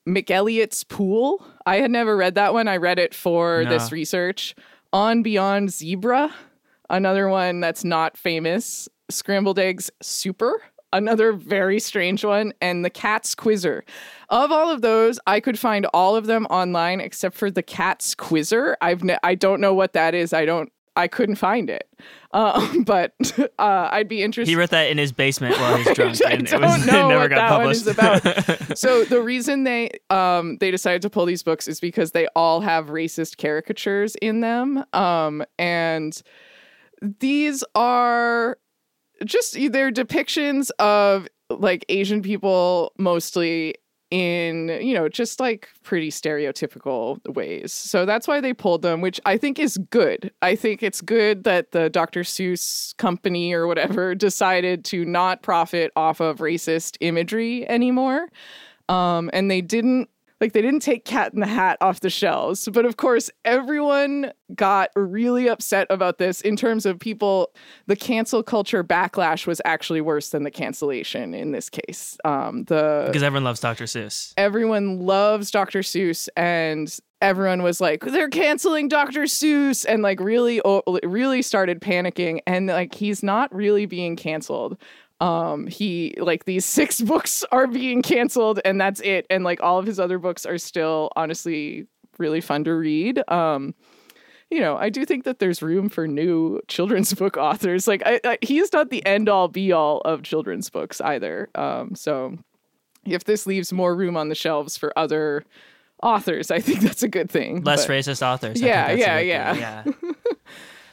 McElligot's 0.09 0.85
Pool. 0.85 1.45
I 1.67 1.77
had 1.77 1.91
never 1.91 2.17
read 2.17 2.37
that 2.37 2.53
one. 2.53 2.69
I 2.69 2.77
read 2.77 2.99
it 2.99 3.15
for 3.15 3.65
this 3.65 3.91
research. 3.93 4.55
On 4.93 5.23
Beyond 5.23 5.71
Zebra, 5.73 6.33
another 6.89 7.29
one 7.29 7.61
that's 7.61 7.85
not 7.85 8.17
famous. 8.17 8.89
Scrambled 9.11 9.59
Eggs 9.59 9.91
Super, 10.01 10.63
another 10.93 11.33
very 11.33 11.81
strange 11.81 12.25
one. 12.25 12.53
And 12.61 12.85
The 12.85 12.91
Cat's 12.91 13.35
Quizzer. 13.35 13.85
Of 14.29 14.53
all 14.53 14.71
of 14.71 14.81
those, 14.83 15.19
I 15.27 15.41
could 15.41 15.59
find 15.59 15.87
all 15.93 16.17
of 16.17 16.27
them 16.27 16.47
online 16.47 17.01
except 17.01 17.37
for 17.37 17.51
The 17.51 17.63
Cat's 17.63 18.15
Quizzer. 18.15 18.77
I've 18.81 19.03
ne- 19.05 19.19
I 19.23 19.35
don't 19.35 19.61
know 19.61 19.75
what 19.75 19.93
that 19.95 20.15
is. 20.15 20.33
I 20.33 20.45
don't. 20.45 20.71
I 20.97 21.09
couldn't 21.09 21.37
find 21.37 21.69
it. 21.71 21.89
Um, 22.33 22.83
but 22.87 23.13
uh, 23.59 23.89
I'd 23.93 24.09
be 24.09 24.23
interested. 24.23 24.51
He 24.51 24.57
wrote 24.57 24.71
that 24.71 24.91
in 24.91 24.99
his 24.99 25.13
basement 25.13 25.57
while 25.59 25.77
he's 25.77 25.87
drunk, 25.95 26.19
I 26.25 26.31
and 26.33 26.47
don't 26.47 26.63
it, 26.65 26.67
was, 26.67 26.87
know 26.87 27.07
it 27.07 27.09
never 27.09 27.21
what 27.21 27.31
got 27.31 27.37
that 27.37 27.51
one 27.51 27.61
published. 27.61 27.81
is 27.83 28.59
about. 28.59 28.79
so 28.79 29.05
the 29.05 29.21
reason 29.23 29.65
they 29.65 29.91
um 30.11 30.57
they 30.59 30.71
decided 30.71 31.03
to 31.03 31.11
pull 31.11 31.27
these 31.27 31.43
books 31.43 31.69
is 31.69 31.81
because 31.81 32.13
they 32.13 32.27
all 32.35 32.61
have 32.61 32.87
racist 32.87 33.37
caricatures 33.39 34.17
in 34.17 34.41
them. 34.41 34.85
Um 34.93 35.45
and 35.59 36.21
these 37.21 37.63
are 37.75 38.59
just 39.25 39.55
they're 39.71 39.93
depictions 39.93 40.71
of 40.79 41.29
like 41.51 41.85
Asian 41.89 42.23
people 42.23 42.93
mostly 42.99 43.75
in 44.11 44.69
you 44.81 44.95
know 44.95 45.09
just 45.09 45.41
like 45.41 45.69
pretty 45.83 46.11
stereotypical 46.11 47.19
ways. 47.35 47.73
So 47.73 48.07
that's 48.07 48.29
why 48.29 48.41
they 48.41 48.55
pulled 48.55 48.83
them 48.83 49.01
which 49.01 49.21
i 49.27 49.37
think 49.37 49.59
is 49.59 49.79
good. 49.91 50.33
I 50.43 50.55
think 50.55 50.83
it's 50.83 51.01
good 51.01 51.45
that 51.45 51.73
the 51.73 51.91
dr 51.91 52.21
seuss 52.21 52.97
company 52.99 53.53
or 53.53 53.67
whatever 53.67 54.15
decided 54.27 54.85
to 54.87 55.05
not 55.05 55.43
profit 55.43 55.93
off 55.97 56.21
of 56.21 56.39
racist 56.39 56.97
imagery 57.01 57.69
anymore. 57.69 58.29
Um 58.89 59.31
and 59.33 59.51
they 59.51 59.61
didn't 59.61 60.09
like 60.41 60.53
they 60.53 60.63
didn't 60.63 60.81
take 60.81 61.05
cat 61.05 61.33
in 61.33 61.41
the 61.41 61.47
hat 61.47 61.79
off 61.81 62.01
the 62.01 62.11
shelves 62.11 62.69
but 62.73 62.85
of 62.85 62.97
course 62.97 63.31
everyone 63.45 64.33
got 64.55 64.91
really 64.95 65.49
upset 65.49 65.87
about 65.91 66.19
this 66.19 66.41
in 66.41 66.57
terms 66.57 66.87
of 66.87 66.99
people 66.99 67.51
the 67.87 67.97
cancel 67.97 68.43
culture 68.43 68.85
backlash 68.85 69.47
was 69.47 69.61
actually 69.65 70.01
worse 70.01 70.31
than 70.31 70.43
the 70.43 70.51
cancellation 70.51 71.35
in 71.35 71.53
this 71.53 71.69
case 71.69 72.17
um 72.25 72.65
the 72.65 73.05
because 73.07 73.23
everyone 73.23 73.45
loves 73.45 73.61
Dr. 73.61 73.85
Seuss. 73.85 74.33
everyone 74.37 75.01
loves 75.01 75.51
Dr. 75.51 75.81
Seuss 75.81 76.29
and 76.37 76.99
everyone 77.23 77.63
was 77.63 77.81
like 77.81 78.05
they're 78.05 78.29
canceling 78.29 78.89
Dr. 78.89 79.23
Seuss 79.23 79.87
and 79.89 80.03
like 80.03 80.21
really 80.21 80.61
really 81.03 81.43
started 81.43 81.81
panicking 81.81 82.41
and 82.47 82.67
like 82.67 82.95
he's 82.95 83.23
not 83.23 83.55
really 83.55 83.87
being 83.87 84.17
canceled 84.17 84.77
um 85.21 85.67
he 85.67 86.15
like 86.19 86.45
these 86.45 86.65
six 86.79 87.01
books 87.01 87.45
are 87.53 87.67
being 87.67 88.03
canceled 88.03 88.61
and 88.65 88.81
that's 88.81 89.01
it 89.01 89.27
and 89.31 89.45
like 89.45 89.63
all 89.63 89.79
of 89.79 89.87
his 89.87 89.99
other 89.99 90.19
books 90.19 90.45
are 90.45 90.59
still 90.59 91.11
honestly 91.17 91.87
really 92.19 92.41
fun 92.41 92.65
to 92.65 92.73
read 92.75 93.23
um 93.31 93.75
you 94.49 94.61
know, 94.61 94.77
I 94.77 94.91
do 94.91 95.05
think 95.05 95.25
that 95.25 95.41
there's 95.41 95.61
room 95.61 95.89
for 95.89 96.07
new 96.07 96.61
children's 96.69 97.13
book 97.13 97.37
authors. 97.37 97.89
Like, 97.89 98.05
I, 98.07 98.21
I, 98.25 98.39
he's 98.43 98.73
not 98.73 98.91
the 98.91 99.05
end 99.05 99.29
all 99.29 99.49
be 99.49 99.73
all 99.73 100.01
of 100.03 100.23
children's 100.23 100.71
books 100.71 101.01
either. 101.01 101.49
Um, 101.57 101.97
so, 101.97 102.39
if 103.05 103.25
this 103.25 103.49
leaves 103.49 103.73
more 103.73 103.97
room 103.97 104.17
on 104.17 104.29
the 104.29 104.37
shelves 104.37 104.77
for 104.77 104.97
other 104.97 105.43
authors, 106.01 106.53
I 106.53 106.61
think 106.61 106.79
that's 106.83 107.03
a 107.03 107.09
good 107.09 107.29
thing. 107.29 107.63
Less 107.65 107.87
But- 107.89 107.95
racist 107.95 108.23
authors. 108.25 108.63
I 108.63 108.67
Yeah, 108.67 108.87
think 108.87 109.01
that's 109.01 109.09
a 109.09 109.27
yeah, 109.27 109.53
thing, 109.53 109.61
yeah. 110.03 110.13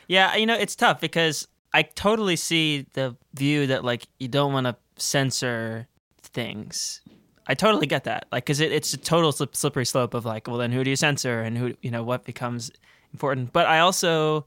yeah, 0.07 0.35
you 0.35 0.45
know, 0.47 0.55
it's 0.57 0.75
tough 0.75 0.99
because 0.99 1.47
I 1.73 1.81
totally 1.83 2.35
see 2.35 2.85
the 2.93 3.15
view 3.33 3.67
that 3.67 3.83
like 3.83 4.07
you 4.19 4.27
don't 4.27 4.53
want 4.53 4.67
to 4.67 4.75
censor 4.97 5.87
things. 6.21 7.01
I 7.47 7.55
totally 7.55 7.87
get 7.87 8.05
that. 8.05 8.27
Like, 8.31 8.45
because 8.45 8.59
it, 8.59 8.71
it's 8.71 8.93
a 8.93 8.97
total 8.97 9.31
slip, 9.31 9.55
slippery 9.55 9.85
slope 9.85 10.13
of 10.13 10.25
like, 10.25 10.47
well, 10.47 10.57
then 10.57 10.71
who 10.71 10.83
do 10.83 10.89
you 10.89 10.95
censor 10.95 11.41
and 11.41 11.57
who, 11.57 11.73
you 11.81 11.91
know, 11.91 12.03
what 12.03 12.23
becomes 12.23 12.71
important. 13.11 13.51
But 13.51 13.65
I 13.65 13.79
also, 13.79 14.45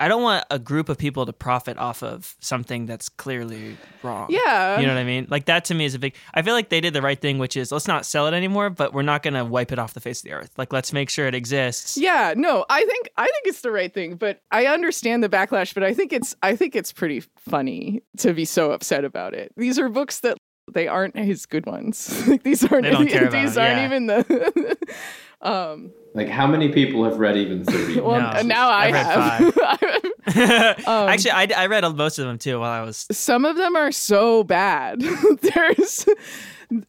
I 0.00 0.08
don't 0.08 0.22
want 0.22 0.44
a 0.50 0.58
group 0.58 0.88
of 0.88 0.98
people 0.98 1.26
to 1.26 1.32
profit 1.32 1.76
off 1.78 2.02
of 2.02 2.36
something 2.40 2.86
that's 2.86 3.08
clearly 3.08 3.76
wrong. 4.02 4.26
Yeah. 4.30 4.78
You 4.78 4.86
know 4.86 4.94
what 4.94 5.00
I 5.00 5.04
mean? 5.04 5.26
Like 5.28 5.46
that 5.46 5.64
to 5.66 5.74
me 5.74 5.84
is 5.84 5.94
a 5.94 5.98
big. 5.98 6.14
I 6.34 6.42
feel 6.42 6.54
like 6.54 6.68
they 6.68 6.80
did 6.80 6.94
the 6.94 7.02
right 7.02 7.20
thing, 7.20 7.38
which 7.38 7.56
is 7.56 7.72
let's 7.72 7.88
not 7.88 8.06
sell 8.06 8.26
it 8.26 8.34
anymore, 8.34 8.70
but 8.70 8.92
we're 8.92 9.02
not 9.02 9.22
gonna 9.22 9.44
wipe 9.44 9.72
it 9.72 9.78
off 9.78 9.94
the 9.94 10.00
face 10.00 10.20
of 10.20 10.24
the 10.24 10.32
earth. 10.32 10.52
Like 10.56 10.72
let's 10.72 10.92
make 10.92 11.10
sure 11.10 11.26
it 11.26 11.34
exists. 11.34 11.96
Yeah, 11.96 12.34
no, 12.36 12.64
I 12.68 12.84
think 12.84 13.08
I 13.16 13.24
think 13.24 13.42
it's 13.44 13.60
the 13.62 13.72
right 13.72 13.92
thing, 13.92 14.16
but 14.16 14.40
I 14.50 14.66
understand 14.66 15.22
the 15.24 15.28
backlash, 15.28 15.74
but 15.74 15.82
I 15.82 15.94
think 15.94 16.12
it's 16.12 16.34
I 16.42 16.54
think 16.56 16.76
it's 16.76 16.92
pretty 16.92 17.22
funny 17.36 18.02
to 18.18 18.32
be 18.32 18.44
so 18.44 18.72
upset 18.72 19.04
about 19.04 19.34
it. 19.34 19.52
These 19.56 19.78
are 19.78 19.88
books 19.88 20.20
that 20.20 20.38
they 20.72 20.86
aren't 20.86 21.16
his 21.16 21.46
good 21.46 21.66
ones. 21.66 22.26
like 22.28 22.42
these 22.42 22.64
aren't 22.64 22.84
They 22.84 22.90
don't 22.90 23.08
care 23.08 23.28
these 23.30 23.56
it, 23.56 23.60
aren't 23.60 23.78
yeah. 23.78 23.84
even 23.84 24.06
the 24.06 24.76
um 25.42 25.92
Like, 26.14 26.28
how 26.28 26.46
many 26.46 26.70
people 26.70 27.04
have 27.04 27.18
read 27.18 27.36
even 27.36 27.64
30? 27.64 28.00
well 28.00 28.34
No. 28.34 28.42
now 28.42 28.70
I 28.70 28.86
I've 28.86 28.92
read 28.92 29.06
have. 29.06 30.78
Um, 30.86 31.08
Actually, 31.08 31.30
I, 31.32 31.48
I 31.56 31.66
read 31.66 31.84
most 31.96 32.18
of 32.18 32.26
them 32.26 32.38
too 32.38 32.60
while 32.60 32.70
I 32.70 32.82
was. 32.84 33.06
Some 33.10 33.44
of 33.44 33.56
them 33.56 33.76
are 33.76 33.90
so 33.92 34.44
bad. 34.44 35.00
There's 35.00 36.06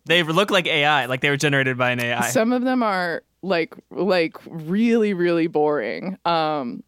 They 0.05 0.23
look 0.23 0.51
like 0.51 0.67
AI, 0.67 1.05
like 1.05 1.21
they 1.21 1.29
were 1.29 1.37
generated 1.37 1.77
by 1.77 1.91
an 1.91 1.99
AI. 2.01 2.29
some 2.29 2.51
of 2.51 2.63
them 2.63 2.83
are 2.83 3.23
like 3.41 3.73
like 3.91 4.35
really 4.47 5.13
really 5.13 5.47
boring. 5.47 6.17
Um 6.25 6.83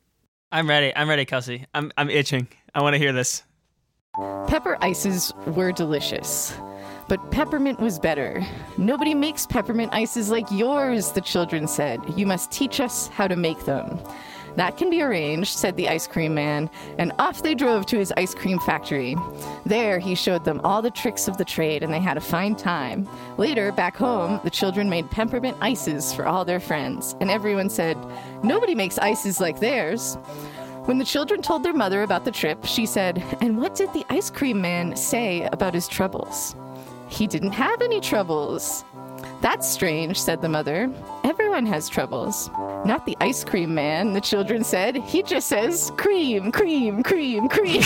I'm 0.52 0.68
ready. 0.70 0.92
I'm 0.94 1.08
ready, 1.08 1.24
Kelsey. 1.24 1.66
I'm 1.74 1.92
I'm 1.96 2.10
itching. 2.10 2.48
I 2.76 2.82
want 2.82 2.94
to 2.96 2.98
hear 2.98 3.14
this. 3.14 3.44
Pepper 4.48 4.78
ices 4.82 5.34
were 5.48 5.72
delicious. 5.72 6.54
But 7.12 7.30
peppermint 7.30 7.82
was 7.82 8.00
better. 8.00 8.42
Nobody 8.78 9.14
makes 9.14 9.46
peppermint 9.46 9.94
ices 9.94 10.30
like 10.30 10.50
yours, 10.50 11.12
the 11.12 11.20
children 11.20 11.68
said. 11.68 12.00
You 12.16 12.26
must 12.26 12.52
teach 12.52 12.80
us 12.80 13.10
how 13.10 13.28
to 13.28 13.36
make 13.36 13.66
them. 13.66 14.00
That 14.56 14.78
can 14.78 14.90
be 14.90 15.02
arranged, 15.02 15.58
said 15.58 15.76
the 15.76 15.90
ice 15.90 16.08
cream 16.08 16.34
man, 16.34 16.70
and 16.98 17.12
off 17.20 17.44
they 17.44 17.54
drove 17.54 17.86
to 17.88 17.98
his 17.98 18.14
ice 18.16 18.34
cream 18.34 18.60
factory. 18.60 19.18
There, 19.66 20.00
he 20.00 20.16
showed 20.16 20.46
them 20.46 20.62
all 20.64 20.82
the 20.82 20.90
tricks 20.90 21.28
of 21.28 21.36
the 21.36 21.44
trade, 21.44 21.84
and 21.84 21.94
they 21.94 22.00
had 22.00 22.16
a 22.16 22.22
fine 22.22 22.56
time. 22.56 23.10
Later, 23.36 23.74
back 23.74 23.98
home, 23.98 24.40
the 24.46 24.50
children 24.50 24.90
made 24.90 25.12
peppermint 25.12 25.58
ices 25.60 26.14
for 26.14 26.26
all 26.26 26.46
their 26.46 26.62
friends, 26.62 27.18
and 27.20 27.30
everyone 27.30 27.70
said, 27.70 27.98
Nobody 28.42 28.74
makes 28.74 28.98
ices 28.98 29.42
like 29.42 29.60
theirs. 29.60 30.16
When 30.86 30.98
the 30.98 31.04
children 31.04 31.42
told 31.42 31.64
their 31.64 31.74
mother 31.74 32.04
about 32.04 32.24
the 32.24 32.32
trip, 32.32 32.64
she 32.64 32.86
said, 32.86 33.22
And 33.42 33.58
what 33.58 33.76
did 33.76 33.92
the 33.92 34.06
ice 34.10 34.30
cream 34.30 34.62
man 34.62 34.96
say 34.96 35.42
about 35.52 35.74
his 35.74 35.90
troubles? 35.90 36.56
He 37.12 37.28
didn't 37.28 37.52
have 37.52 37.82
any 37.82 38.00
troubles. 38.00 38.86
That's 39.42 39.70
strange, 39.70 40.20
said 40.20 40.42
the 40.42 40.48
mother. 40.48 40.90
Everyone 41.26 41.66
has 41.66 41.90
troubles. 41.90 42.50
Not 42.86 43.06
the 43.06 43.18
ice 43.20 43.44
cream 43.44 43.76
man, 43.76 44.14
the 44.14 44.22
children 44.22 44.64
said. 44.64 44.96
He 44.96 45.22
just 45.22 45.48
says 45.48 45.92
cream, 45.98 46.54
cream, 46.54 47.04
cream, 47.04 47.50
cream. 47.50 47.82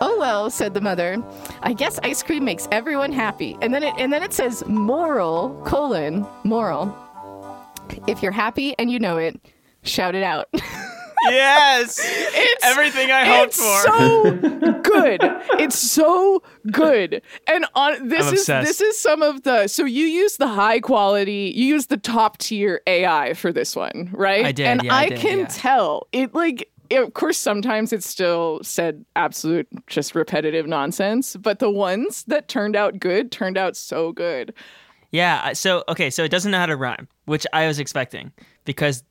oh 0.00 0.16
well, 0.18 0.50
said 0.50 0.74
the 0.74 0.80
mother. 0.80 1.22
I 1.62 1.72
guess 1.72 2.00
ice 2.02 2.22
cream 2.24 2.44
makes 2.44 2.66
everyone 2.72 3.12
happy. 3.12 3.56
And 3.62 3.72
then 3.72 3.84
it 3.84 3.94
and 3.96 4.12
then 4.12 4.24
it 4.24 4.32
says 4.32 4.64
moral 4.66 5.50
colon 5.64 6.26
moral. 6.42 6.94
If 8.08 8.24
you're 8.24 8.32
happy 8.32 8.74
and 8.78 8.90
you 8.90 8.98
know 8.98 9.18
it, 9.18 9.40
shout 9.84 10.16
it 10.16 10.24
out. 10.24 10.48
yes, 11.24 11.98
It's 12.02 12.64
everything 12.64 13.10
I 13.10 13.24
hoped 13.24 13.54
for. 13.54 13.62
it's 13.62 13.82
so 13.82 14.80
good. 14.82 15.20
It's 15.60 15.78
so 15.78 16.42
good. 16.70 17.22
And 17.46 17.66
on 17.74 18.08
this 18.08 18.26
I'm 18.28 18.34
is 18.34 18.40
obsessed. 18.40 18.66
this 18.66 18.80
is 18.80 18.98
some 18.98 19.22
of 19.22 19.42
the 19.42 19.66
so 19.68 19.84
you 19.84 20.06
use 20.06 20.36
the 20.36 20.48
high 20.48 20.80
quality, 20.80 21.52
you 21.54 21.64
use 21.66 21.86
the 21.86 21.96
top 21.96 22.38
tier 22.38 22.80
AI 22.86 23.34
for 23.34 23.52
this 23.52 23.76
one, 23.76 24.10
right? 24.12 24.44
I 24.46 24.52
did, 24.52 24.66
And 24.66 24.82
yeah, 24.82 24.94
I 24.94 25.02
I 25.04 25.08
did, 25.10 25.18
can 25.20 25.38
yeah. 25.40 25.46
tell 25.50 26.06
it 26.12 26.34
like 26.34 26.70
of 26.92 27.14
course 27.14 27.38
sometimes 27.38 27.92
it's 27.92 28.06
still 28.06 28.58
said 28.64 29.04
absolute 29.14 29.68
just 29.86 30.14
repetitive 30.14 30.66
nonsense, 30.66 31.36
but 31.36 31.58
the 31.60 31.70
ones 31.70 32.24
that 32.24 32.48
turned 32.48 32.74
out 32.74 32.98
good 32.98 33.30
turned 33.30 33.56
out 33.56 33.76
so 33.76 34.12
good. 34.12 34.52
Yeah. 35.12 35.52
So 35.54 35.84
okay. 35.88 36.10
So 36.10 36.22
it 36.24 36.30
doesn't 36.30 36.50
know 36.52 36.58
how 36.58 36.66
to 36.66 36.76
rhyme, 36.76 37.08
which 37.24 37.46
I 37.52 37.66
was 37.66 37.78
expecting 37.78 38.32
because 38.64 39.02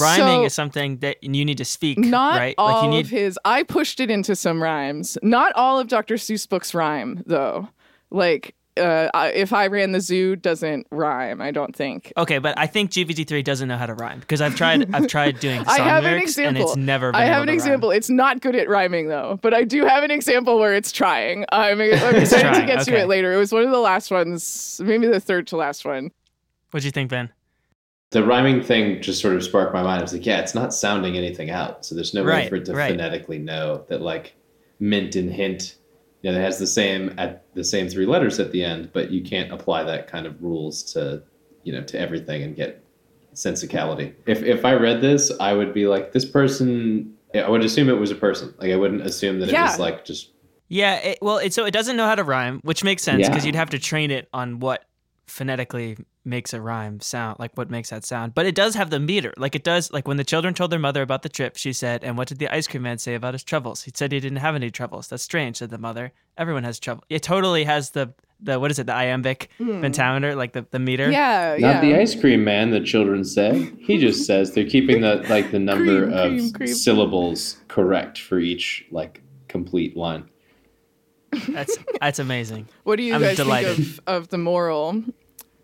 rhyming 0.00 0.40
So- 0.40 0.44
is 0.44 0.54
something 0.54 0.98
that 0.98 1.22
you 1.22 1.44
need 1.44 1.58
to 1.58 1.64
speak. 1.64 1.98
Not 1.98 2.38
right. 2.38 2.54
all 2.58 2.74
like 2.74 2.84
you 2.84 2.90
need. 2.90 3.04
of 3.06 3.10
his. 3.10 3.38
I 3.44 3.62
pushed 3.62 4.00
it 4.00 4.10
into 4.10 4.36
some 4.36 4.62
rhymes. 4.62 5.16
Not 5.22 5.52
all 5.54 5.78
of 5.78 5.88
Dr. 5.88 6.14
Seuss 6.16 6.48
books 6.48 6.74
rhyme 6.74 7.22
though. 7.26 7.68
Like 8.10 8.54
uh, 8.80 9.30
if 9.34 9.52
I 9.52 9.66
ran 9.66 9.92
the 9.92 10.00
zoo 10.00 10.36
doesn't 10.36 10.86
rhyme. 10.90 11.40
I 11.40 11.50
don't 11.50 11.74
think. 11.74 12.12
Okay, 12.16 12.38
but 12.38 12.58
I 12.58 12.66
think 12.66 12.90
GPT 12.90 13.26
three 13.26 13.42
doesn't 13.42 13.68
know 13.68 13.76
how 13.76 13.86
to 13.86 13.94
rhyme 13.94 14.20
because 14.20 14.40
I've 14.40 14.56
tried. 14.56 14.94
I've 14.94 15.06
tried 15.06 15.38
doing 15.40 15.64
song 15.64 15.74
I 15.80 15.82
have 15.82 16.04
an 16.04 16.12
lyrics 16.12 16.38
and 16.38 16.56
example. 16.56 16.72
it's 16.72 16.76
never. 16.76 17.12
Been 17.12 17.20
I 17.20 17.24
able 17.24 17.32
have 17.32 17.42
an 17.42 17.46
to 17.46 17.52
rhyme. 17.52 17.58
example. 17.58 17.90
It's 17.90 18.10
not 18.10 18.40
good 18.40 18.56
at 18.56 18.68
rhyming 18.68 19.08
though, 19.08 19.38
but 19.42 19.54
I 19.54 19.64
do 19.64 19.84
have 19.84 20.02
an 20.02 20.10
example 20.10 20.58
where 20.58 20.74
it's 20.74 20.90
trying. 20.92 21.44
I'm, 21.52 21.80
I'm 21.80 21.80
excited 21.90 22.30
to 22.30 22.38
trying, 22.38 22.66
get 22.66 22.84
to 22.86 22.96
it 22.98 23.08
later. 23.08 23.32
It 23.32 23.36
was 23.38 23.52
one 23.52 23.62
of 23.62 23.70
the 23.70 23.78
last 23.78 24.10
ones, 24.10 24.80
maybe 24.84 25.06
the 25.06 25.20
third 25.20 25.46
to 25.48 25.56
last 25.56 25.84
one. 25.84 26.10
What'd 26.70 26.84
you 26.84 26.90
think, 26.90 27.10
Ben? 27.10 27.30
The 28.10 28.24
rhyming 28.24 28.62
thing 28.62 29.00
just 29.02 29.20
sort 29.20 29.36
of 29.36 29.44
sparked 29.44 29.72
my 29.72 29.82
mind. 29.82 30.00
I 30.00 30.02
was 30.02 30.12
like, 30.12 30.26
yeah, 30.26 30.40
it's 30.40 30.54
not 30.54 30.74
sounding 30.74 31.16
anything 31.16 31.50
out. 31.50 31.84
So 31.84 31.94
there's 31.94 32.12
no 32.12 32.24
way 32.24 32.48
for 32.48 32.56
it 32.56 32.64
to 32.64 32.74
right. 32.74 32.90
phonetically 32.90 33.38
know 33.38 33.84
that 33.88 34.02
like 34.02 34.34
mint 34.80 35.14
and 35.14 35.30
hint, 35.32 35.76
you 36.22 36.30
know, 36.30 36.38
it 36.38 36.42
has 36.42 36.58
the 36.58 36.66
same 36.66 37.14
at 37.18 37.44
the 37.54 37.64
same 37.64 37.88
three 37.88 38.06
letters 38.06 38.38
at 38.40 38.52
the 38.52 38.62
end, 38.64 38.90
but 38.92 39.10
you 39.10 39.22
can't 39.22 39.52
apply 39.52 39.84
that 39.84 40.06
kind 40.06 40.26
of 40.26 40.42
rules 40.42 40.82
to, 40.92 41.22
you 41.64 41.72
know, 41.72 41.82
to 41.82 41.98
everything 41.98 42.42
and 42.42 42.54
get 42.56 42.84
sensicality. 43.34 44.14
If 44.26 44.42
if 44.42 44.64
I 44.64 44.74
read 44.74 45.00
this, 45.00 45.30
I 45.40 45.52
would 45.52 45.72
be 45.72 45.86
like, 45.86 46.12
this 46.12 46.24
person 46.24 47.14
I 47.34 47.48
would 47.48 47.64
assume 47.64 47.88
it 47.88 47.92
was 47.98 48.10
a 48.10 48.16
person. 48.16 48.54
Like 48.58 48.72
I 48.72 48.76
wouldn't 48.76 49.02
assume 49.02 49.38
that 49.40 49.48
it 49.48 49.54
was 49.70 49.78
like 49.78 50.04
just 50.04 50.30
Yeah. 50.68 50.96
It, 50.96 51.18
well, 51.22 51.38
it, 51.38 51.52
so 51.54 51.64
it 51.64 51.70
doesn't 51.70 51.96
know 51.96 52.06
how 52.06 52.16
to 52.16 52.24
rhyme, 52.24 52.60
which 52.64 52.82
makes 52.84 53.02
sense 53.02 53.28
because 53.28 53.44
Yeah. 53.44 53.48
you'd 53.48 53.54
have 53.56 53.70
to 53.70 53.78
train 53.78 54.10
it 54.10 54.28
on 54.32 54.58
what 54.60 54.84
phonetically 55.26 55.96
makes 56.24 56.52
a 56.52 56.60
rhyme 56.60 57.00
sound, 57.00 57.38
like 57.38 57.56
what 57.56 57.70
makes 57.70 57.90
that 57.90 58.04
sound. 58.04 58.34
But 58.34 58.46
it 58.46 58.54
does 58.54 58.74
have 58.74 58.90
the 58.90 59.00
meter. 59.00 59.32
Like 59.36 59.54
it 59.54 59.64
does. 59.64 59.92
Like 59.92 60.06
when 60.06 60.16
the 60.16 60.24
children 60.24 60.54
told 60.54 60.70
their 60.70 60.78
mother 60.78 61.02
about 61.02 61.22
the 61.22 61.28
trip, 61.28 61.56
she 61.56 61.72
said, 61.72 62.04
"And 62.04 62.16
what 62.18 62.28
did 62.28 62.38
the 62.38 62.54
ice 62.54 62.66
cream 62.66 62.82
man 62.82 62.98
say 62.98 63.14
about 63.14 63.34
his 63.34 63.42
troubles?" 63.44 63.82
He 63.82 63.92
said 63.94 64.12
he 64.12 64.20
didn't 64.20 64.38
have 64.38 64.54
any 64.54 64.70
troubles. 64.70 65.08
That's 65.08 65.22
strange," 65.22 65.56
said 65.56 65.70
the 65.70 65.78
mother. 65.78 66.12
"Everyone 66.36 66.64
has 66.64 66.78
trouble." 66.78 67.04
It 67.08 67.22
totally 67.22 67.64
has 67.64 67.90
the 67.90 68.12
the 68.42 68.58
what 68.58 68.70
is 68.70 68.78
it? 68.78 68.86
The 68.86 68.94
iambic 68.94 69.50
pentameter, 69.58 70.34
like 70.34 70.52
the 70.52 70.66
the 70.70 70.78
meter. 70.78 71.06
Hmm. 71.06 71.12
Yeah, 71.12 71.56
not 71.58 71.60
yeah. 71.60 71.80
the 71.80 71.94
ice 71.96 72.14
cream 72.18 72.44
man. 72.44 72.70
The 72.70 72.80
children 72.80 73.24
say 73.24 73.70
he 73.80 73.98
just 73.98 74.26
says 74.26 74.52
they're 74.52 74.64
keeping 74.68 75.00
the 75.02 75.24
like 75.28 75.50
the 75.50 75.58
number 75.58 76.06
Cream, 76.06 76.12
of 76.18 76.30
cream, 76.30 76.52
cream. 76.52 76.74
syllables 76.74 77.58
correct 77.68 78.18
for 78.18 78.38
each 78.38 78.84
like 78.90 79.22
complete 79.48 79.96
line. 79.96 80.24
That's 81.48 81.78
that's 82.00 82.18
amazing. 82.18 82.68
What 82.82 82.96
do 82.96 83.02
you 83.04 83.14
I'm 83.14 83.20
guys 83.20 83.36
delighted. 83.36 83.76
think 83.76 83.88
of, 83.88 84.00
of 84.06 84.28
the 84.28 84.38
moral? 84.38 85.02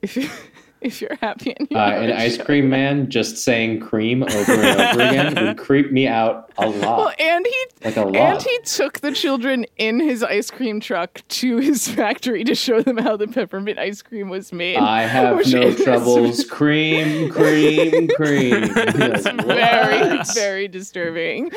If 0.06 0.16
you 0.16 0.28
if 0.82 1.00
you're 1.00 1.16
happy 1.20 1.52
and 1.58 1.66
you 1.70 1.76
Uh, 1.76 1.90
an 1.90 2.12
ice 2.12 2.36
cream 2.38 2.68
man 2.70 3.10
just 3.10 3.38
saying 3.38 3.80
cream 3.80 4.22
over 4.22 4.52
and 4.52 4.80
over 4.80 5.00
again 5.08 5.34
would 5.46 5.58
creep 5.58 5.90
me 5.90 6.06
out 6.06 6.52
a 6.58 6.68
lot. 6.68 6.98
Well, 6.98 7.12
and 7.18 7.44
he 7.44 7.64
Like 7.84 7.96
a 7.96 8.02
lot. 8.04 8.14
and 8.16 8.42
he 8.42 8.58
took 8.64 9.00
the 9.00 9.10
children 9.10 9.64
in 9.78 9.98
his 9.98 10.22
ice 10.22 10.48
cream 10.50 10.78
truck 10.78 11.22
to 11.40 11.56
his 11.56 11.88
factory 12.00 12.44
to 12.44 12.54
show 12.54 12.82
them 12.82 12.98
how 12.98 13.16
the 13.16 13.26
peppermint 13.26 13.78
ice 13.80 14.00
cream 14.02 14.28
was 14.28 14.52
made. 14.52 14.76
I 14.76 15.02
have 15.06 15.34
no 15.50 15.60
is 15.62 15.82
troubles. 15.82 16.44
Cream, 16.44 17.30
cream, 17.32 18.08
cream. 18.08 18.68
Very 18.72 20.22
very 20.34 20.68
disturbing. 20.68 21.50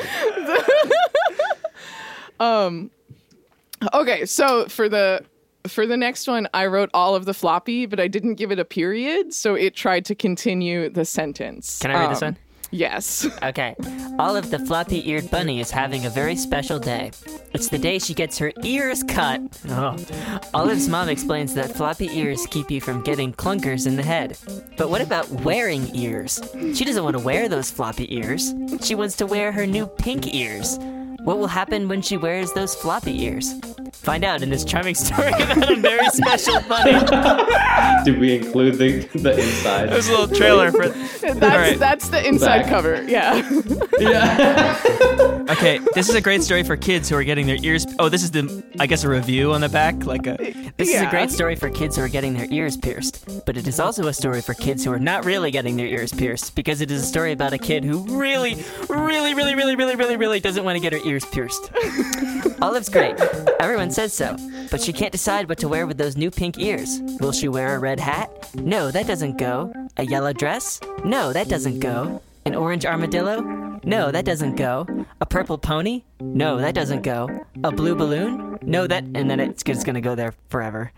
um 2.40 2.90
okay, 3.94 4.24
so 4.24 4.66
for 4.66 4.88
the 4.88 5.24
for 5.66 5.86
the 5.86 5.96
next 5.96 6.26
one 6.26 6.48
I 6.54 6.66
wrote 6.66 6.90
all 6.94 7.14
of 7.14 7.24
the 7.24 7.34
floppy, 7.34 7.86
but 7.86 8.00
I 8.00 8.08
didn't 8.08 8.34
give 8.34 8.50
it 8.50 8.58
a 8.58 8.64
period, 8.64 9.32
so 9.34 9.54
it 9.54 9.74
tried 9.74 10.04
to 10.06 10.14
continue 10.14 10.88
the 10.88 11.04
sentence. 11.04 11.78
Can 11.80 11.90
I 11.90 12.00
read 12.00 12.10
this 12.12 12.22
Um, 12.22 12.26
one? 12.28 12.36
Yes. 12.72 13.26
Okay. 13.42 13.74
Olive 14.18 14.50
the 14.50 14.58
floppy 14.60 15.08
eared 15.10 15.28
bunny 15.30 15.60
is 15.60 15.70
having 15.72 16.06
a 16.06 16.10
very 16.10 16.36
special 16.36 16.78
day. 16.78 17.10
It's 17.52 17.68
the 17.68 17.78
day 17.78 17.98
she 17.98 18.14
gets 18.14 18.38
her 18.38 18.52
ears 18.62 19.02
cut. 19.02 19.40
Oh. 19.70 19.96
Olive's 20.54 20.88
mom 20.88 21.08
explains 21.08 21.54
that 21.54 21.74
floppy 21.74 22.06
ears 22.16 22.46
keep 22.50 22.70
you 22.70 22.80
from 22.80 23.02
getting 23.02 23.32
clunkers 23.32 23.86
in 23.86 23.96
the 23.96 24.02
head. 24.04 24.36
But 24.76 24.88
what 24.90 25.00
about 25.00 25.28
wearing 25.42 25.92
ears? 25.96 26.40
She 26.74 26.84
doesn't 26.84 27.02
want 27.02 27.16
to 27.16 27.22
wear 27.24 27.48
those 27.48 27.70
floppy 27.70 28.14
ears. 28.14 28.54
She 28.82 28.94
wants 28.94 29.16
to 29.16 29.26
wear 29.26 29.50
her 29.52 29.66
new 29.66 29.86
pink 29.86 30.32
ears. 30.34 30.78
What 31.24 31.38
will 31.38 31.48
happen 31.48 31.88
when 31.88 32.02
she 32.02 32.16
wears 32.16 32.52
those 32.52 32.74
floppy 32.74 33.24
ears? 33.24 33.52
Find 34.02 34.24
out 34.24 34.40
in 34.40 34.48
this 34.48 34.64
charming 34.64 34.94
story 34.94 35.28
about 35.32 35.70
a 35.70 35.76
very 35.76 36.06
special 36.08 36.58
bunny. 36.62 36.92
Did 38.04 38.18
we 38.18 38.34
include 38.34 38.78
the 38.78 39.00
the 39.18 39.38
inside? 39.38 39.90
There's 39.90 40.08
a 40.08 40.12
little 40.12 40.34
trailer 40.34 40.72
for. 40.72 40.88
That's 40.88 41.40
right. 41.40 41.78
that's 41.78 42.08
the 42.08 42.26
inside 42.26 42.62
Back. 42.62 42.70
cover. 42.70 43.02
Yeah. 43.02 43.46
Yeah. 43.98 45.44
okay, 45.50 45.80
this 45.94 46.08
is 46.08 46.14
a 46.14 46.20
great 46.22 46.42
story 46.42 46.62
for 46.62 46.78
kids 46.78 47.10
who 47.10 47.16
are 47.16 47.24
getting 47.24 47.46
their 47.46 47.58
ears. 47.62 47.84
Oh, 47.98 48.08
this 48.08 48.22
is 48.22 48.30
the, 48.30 48.64
I 48.78 48.86
guess, 48.86 49.04
a 49.04 49.08
review 49.08 49.52
on 49.52 49.60
the 49.60 49.68
back, 49.68 50.06
like 50.06 50.26
a. 50.26 50.36
This 50.78 50.94
is 50.94 51.02
a 51.02 51.10
great 51.10 51.30
story 51.30 51.54
for 51.54 51.68
kids 51.68 51.96
who 51.96 52.02
are 52.02 52.08
getting 52.08 52.32
their 52.32 52.46
ears 52.50 52.78
pierced, 52.78 53.44
but 53.44 53.58
it 53.58 53.68
is 53.68 53.78
also 53.78 54.06
a 54.06 54.14
story 54.14 54.40
for 54.40 54.54
kids 54.54 54.82
who 54.82 54.92
are 54.92 54.98
not 54.98 55.26
really 55.26 55.50
getting 55.50 55.76
their 55.76 55.86
ears 55.86 56.10
pierced 56.10 56.54
because 56.54 56.80
it 56.80 56.90
is 56.90 57.02
a 57.02 57.06
story 57.06 57.32
about 57.32 57.52
a 57.52 57.58
kid 57.58 57.84
who 57.84 57.98
really, 58.18 58.64
really, 58.88 59.34
really, 59.34 59.54
really, 59.54 59.76
really, 59.76 59.96
really, 59.96 60.16
really 60.16 60.40
doesn't 60.40 60.64
want 60.64 60.76
to 60.76 60.80
get 60.80 60.94
her 60.94 61.06
ears 61.06 61.26
pierced. 61.26 61.70
Olive's 62.62 62.88
great. 62.88 63.18
Everyone 63.60 63.89
says 63.92 64.12
so, 64.12 64.36
but 64.70 64.80
she 64.80 64.92
can't 64.92 65.12
decide 65.12 65.48
what 65.48 65.58
to 65.58 65.68
wear 65.68 65.86
with 65.86 65.98
those 65.98 66.16
new 66.16 66.30
pink 66.30 66.58
ears. 66.58 67.00
Will 67.20 67.32
she 67.32 67.48
wear 67.48 67.76
a 67.76 67.78
red 67.78 68.00
hat? 68.00 68.54
No, 68.54 68.90
that 68.90 69.06
doesn't 69.06 69.38
go. 69.38 69.72
A 69.96 70.04
yellow 70.04 70.32
dress? 70.32 70.80
No, 71.04 71.32
that 71.32 71.48
doesn't 71.48 71.80
go. 71.80 72.22
An 72.44 72.54
orange 72.54 72.86
armadillo? 72.86 73.40
No, 73.84 74.10
that 74.10 74.24
doesn't 74.24 74.56
go. 74.56 74.86
A 75.20 75.26
purple 75.26 75.58
pony? 75.58 76.04
No, 76.20 76.58
that 76.58 76.74
doesn't 76.74 77.02
go. 77.02 77.28
A 77.64 77.72
blue 77.72 77.94
balloon? 77.94 78.58
No, 78.62 78.86
that, 78.86 79.04
and 79.14 79.30
then 79.30 79.40
it's 79.40 79.62
just 79.62 79.86
gonna 79.86 80.00
go 80.00 80.14
there 80.14 80.34
forever. 80.48 80.92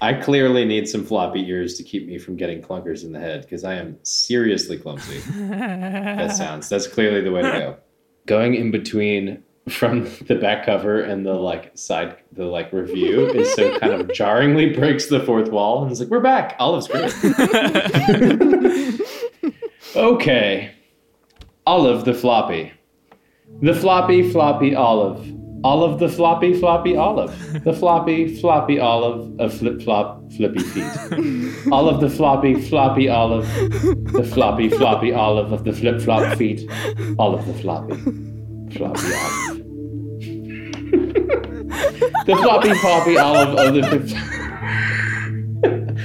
I 0.00 0.14
clearly 0.14 0.64
need 0.64 0.88
some 0.88 1.04
floppy 1.04 1.48
ears 1.48 1.74
to 1.74 1.82
keep 1.82 2.06
me 2.06 2.18
from 2.18 2.36
getting 2.36 2.62
clunkers 2.62 3.02
in 3.02 3.12
the 3.12 3.18
head 3.18 3.42
because 3.42 3.64
I 3.64 3.74
am 3.74 3.98
seriously 4.04 4.78
clumsy. 4.78 5.18
that 5.38 6.36
sounds. 6.36 6.68
That's 6.68 6.86
clearly 6.86 7.20
the 7.20 7.32
way 7.32 7.42
to 7.42 7.50
go. 7.50 7.76
Going 8.26 8.54
in 8.54 8.70
between 8.70 9.42
from 9.68 10.04
the 10.26 10.34
back 10.34 10.66
cover 10.66 11.00
and 11.00 11.24
the 11.26 11.34
like 11.34 11.70
side 11.76 12.16
the 12.32 12.44
like 12.44 12.72
review 12.72 13.26
is 13.28 13.52
so 13.54 13.78
kind 13.78 13.92
of 13.92 14.12
jarringly 14.12 14.72
breaks 14.72 15.06
the 15.06 15.20
fourth 15.20 15.50
wall 15.50 15.82
and 15.82 15.90
it's 15.90 16.00
like 16.00 16.08
we're 16.08 16.20
back 16.20 16.56
olive's 16.58 16.88
great 16.88 17.12
okay 19.96 20.72
olive 21.66 22.04
the 22.04 22.14
floppy 22.14 22.72
the 23.62 23.74
floppy 23.74 24.30
floppy 24.30 24.74
olive 24.74 25.26
Olive 25.64 25.98
the 25.98 26.08
floppy 26.08 26.54
floppy 26.58 26.96
olive. 26.96 27.64
The 27.64 27.72
floppy 27.72 28.36
floppy 28.40 28.78
olive 28.78 29.40
of 29.40 29.52
flip 29.52 29.82
flop 29.82 30.22
flippy 30.32 30.60
feet. 30.60 31.72
Olive 31.72 32.00
the 32.00 32.08
floppy 32.08 32.60
floppy 32.62 33.08
olive. 33.08 33.46
The 34.12 34.22
floppy 34.22 34.68
floppy 34.68 35.12
olive 35.12 35.50
of 35.50 35.64
the 35.64 35.72
flip 35.72 36.00
flop 36.00 36.38
feet. 36.38 36.70
Olive 37.18 37.44
the 37.46 37.54
floppy 37.54 37.96
floppy 38.70 39.14
olive. 39.14 39.57
The 42.26 42.36
floppy 42.42 42.74
floppy 42.74 43.18
olive 43.18 43.58
of 43.58 43.74
the 43.74 43.82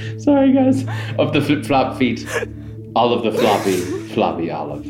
flip. 0.04 0.20
Sorry 0.20 0.52
guys. 0.52 0.84
Of 1.18 1.32
the 1.32 1.40
flip 1.40 1.64
flop 1.64 1.96
feet. 1.98 2.26
all 2.96 3.12
of 3.12 3.22
the 3.24 3.32
floppy 3.32 3.80
floppy 4.14 4.50
olive 4.50 4.84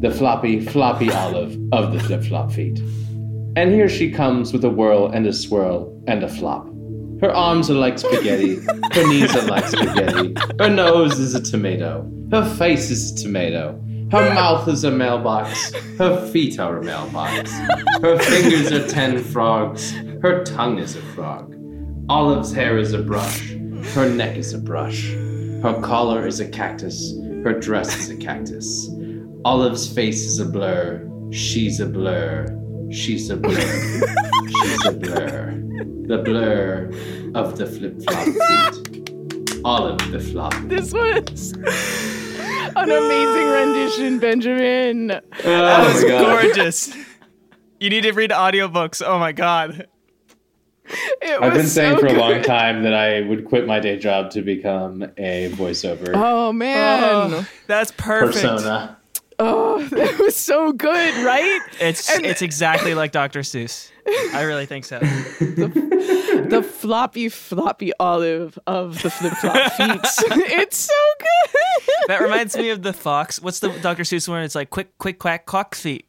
the 0.00 0.10
floppy, 0.12 0.60
floppy 0.60 1.10
olive 1.10 1.58
of 1.72 1.92
the 1.92 1.98
flip 1.98 2.22
flop 2.22 2.52
feet. 2.52 2.78
And 3.56 3.72
here 3.72 3.88
she 3.88 4.12
comes 4.12 4.52
with 4.52 4.64
a 4.64 4.70
whirl 4.70 5.08
and 5.08 5.26
a 5.26 5.32
swirl 5.32 5.92
and 6.06 6.22
a 6.22 6.28
flop. 6.28 6.66
Her 7.20 7.32
arms 7.34 7.68
are 7.68 7.74
like 7.74 7.98
spaghetti, 7.98 8.60
her 8.92 9.08
knees 9.08 9.34
are 9.34 9.46
like 9.46 9.66
spaghetti, 9.66 10.34
her 10.60 10.70
nose 10.70 11.18
is 11.18 11.34
a 11.34 11.42
tomato, 11.42 12.08
her 12.30 12.48
face 12.54 12.90
is 12.90 13.10
a 13.10 13.16
tomato, 13.24 13.82
her 14.10 14.34
mouth 14.34 14.68
is 14.68 14.84
a 14.84 14.90
mailbox, 14.90 15.72
her 15.98 16.26
feet 16.28 16.58
are 16.58 16.78
a 16.78 16.84
mailbox, 16.84 17.52
her 18.00 18.18
fingers 18.18 18.72
are 18.72 18.86
ten 18.88 19.22
frogs, 19.22 19.92
her 20.22 20.44
tongue 20.44 20.78
is 20.78 20.96
a 20.96 21.02
frog. 21.14 21.54
Olive's 22.08 22.52
hair 22.52 22.78
is 22.78 22.94
a 22.94 23.02
brush, 23.02 23.50
her 23.94 24.08
neck 24.08 24.36
is 24.36 24.54
a 24.54 24.58
brush, 24.58 25.10
her 25.62 25.80
collar 25.82 26.26
is 26.26 26.40
a 26.40 26.48
cactus, 26.48 27.12
her 27.44 27.58
dress 27.58 27.96
is 27.98 28.10
a 28.10 28.16
cactus. 28.16 28.88
Olive's 29.44 29.92
face 29.92 30.24
is 30.24 30.40
a 30.40 30.44
blur. 30.44 31.08
She's 31.30 31.78
a 31.80 31.86
blur. 31.86 32.46
She's 32.90 33.30
a 33.30 33.36
blur. 33.36 33.54
She's 33.54 34.84
a 34.86 34.92
blur. 34.92 35.54
The 36.06 36.22
blur 36.24 36.90
of 37.34 37.56
the 37.56 37.66
flip 37.66 38.02
flop 38.02 38.24
feet. 38.24 39.60
Olive 39.64 40.10
the 40.10 40.18
flop. 40.18 40.54
This 40.64 40.92
was 40.92 41.54
an 42.84 42.90
amazing 42.90 43.48
rendition, 43.48 44.18
Benjamin. 44.18 45.10
Oh 45.12 45.20
that 45.44 45.80
Oh 45.80 45.92
was 45.92 46.04
gorgeous. 46.04 46.94
You 47.80 47.90
need 47.90 48.02
to 48.02 48.12
read 48.12 48.30
audiobooks. 48.30 49.02
Oh 49.04 49.18
my 49.18 49.32
god. 49.32 49.86
It 50.90 51.42
I've 51.42 51.52
been 51.52 51.66
saying 51.66 51.96
so 51.96 52.00
for 52.00 52.06
a 52.06 52.12
long 52.14 52.42
time 52.42 52.82
that 52.84 52.94
I 52.94 53.20
would 53.20 53.44
quit 53.44 53.66
my 53.66 53.78
day 53.78 53.98
job 53.98 54.30
to 54.30 54.40
become 54.42 55.02
a 55.18 55.50
voiceover 55.52 56.12
Oh 56.14 56.50
man. 56.52 57.02
Oh, 57.34 57.46
that's 57.66 57.90
perfect. 57.92 58.34
persona. 58.42 58.96
Oh, 59.40 59.86
it 59.92 60.18
was 60.18 60.34
so 60.34 60.72
good, 60.72 61.14
right? 61.24 61.60
It's 61.80 62.10
And- 62.10 62.26
it's 62.26 62.42
exactly 62.42 62.94
like 62.94 63.12
Dr. 63.12 63.40
Seuss. 63.40 63.90
I 64.32 64.42
really 64.42 64.64
think 64.66 64.84
so. 64.86 64.98
the 65.38 66.66
floppy, 66.68 67.28
floppy 67.28 67.92
olive 68.00 68.58
of 68.66 69.00
the 69.02 69.10
flip 69.10 69.34
flop 69.34 69.72
feet. 69.74 70.00
it's 70.50 70.76
so 70.78 70.94
good. 71.18 71.57
That 72.08 72.20
reminds 72.20 72.56
me 72.56 72.70
of 72.70 72.82
the 72.82 72.92
fox. 72.92 73.40
What's 73.40 73.60
the 73.60 73.68
Dr. 73.68 74.02
Seuss 74.02 74.28
one? 74.28 74.42
It's 74.42 74.54
like 74.56 74.70
quick, 74.70 74.98
quick, 74.98 75.18
quack, 75.20 75.46
cock 75.46 75.74
feet. 75.76 76.06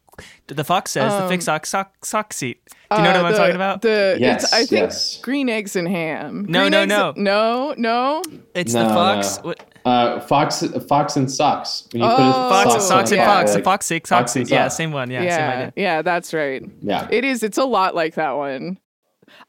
The 0.48 0.64
fox 0.66 0.92
says 0.92 1.14
the 1.22 1.30
fix 1.30 1.46
sock, 1.46 1.66
sock, 1.66 2.04
sock 2.04 2.34
seat. 2.34 2.60
Do 2.92 2.98
you 2.98 3.04
know 3.04 3.10
Uh, 3.12 3.14
what 3.14 3.26
I'm 3.28 3.32
the- 3.32 3.38
talking 3.38 3.56
about? 3.56 3.82
The 3.82 4.18
Yes, 4.20 4.44
it's, 4.44 4.54
I 4.54 4.58
think 4.66 4.72
yes. 4.72 5.18
green 5.22 5.48
eggs 5.48 5.78
and 5.78 5.88
ham. 5.88 6.46
No, 6.50 6.62
Green 6.64 6.72
no, 6.72 6.80
eggs- 6.82 6.90
no. 6.90 7.14
no, 7.16 7.74
no. 7.78 8.22
it's 8.54 8.74
No, 8.74 8.84
the 8.88 8.94
fox. 8.94 9.38
no. 9.38 9.44
What, 9.44 9.66
Uh, 9.86 10.20
fox, 10.20 10.62
fox 10.90 11.16
and 11.16 11.32
socks. 11.32 11.88
When 11.94 12.02
you 12.04 12.08
put 12.10 12.16
a 12.16 12.28
Oh. 12.36 12.50
fox, 12.50 12.72
Socks 12.72 12.86
socks, 12.88 13.12
and 13.12 13.22
on 13.22 13.28
fox. 13.28 13.52
top, 13.52 13.58
The 13.60 13.64
fox, 13.64 13.86
six, 13.86 14.10
Fox 14.10 14.34
fox, 14.34 14.50
Yeah, 14.52 14.68
same 14.68 14.92
one. 14.92 15.10
Yeah, 15.10 15.20
same 15.22 15.28
Yeah, 15.30 15.50
idea. 15.52 15.74
yeah, 15.78 16.02
that's 16.02 16.34
right. 16.34 16.64
Yeah. 16.82 17.08
It 17.10 17.24
is. 17.24 17.42
It's 17.44 17.58
a 17.58 17.64
lot 17.64 17.96
like 17.96 18.16
that 18.16 18.32
one. 18.36 18.78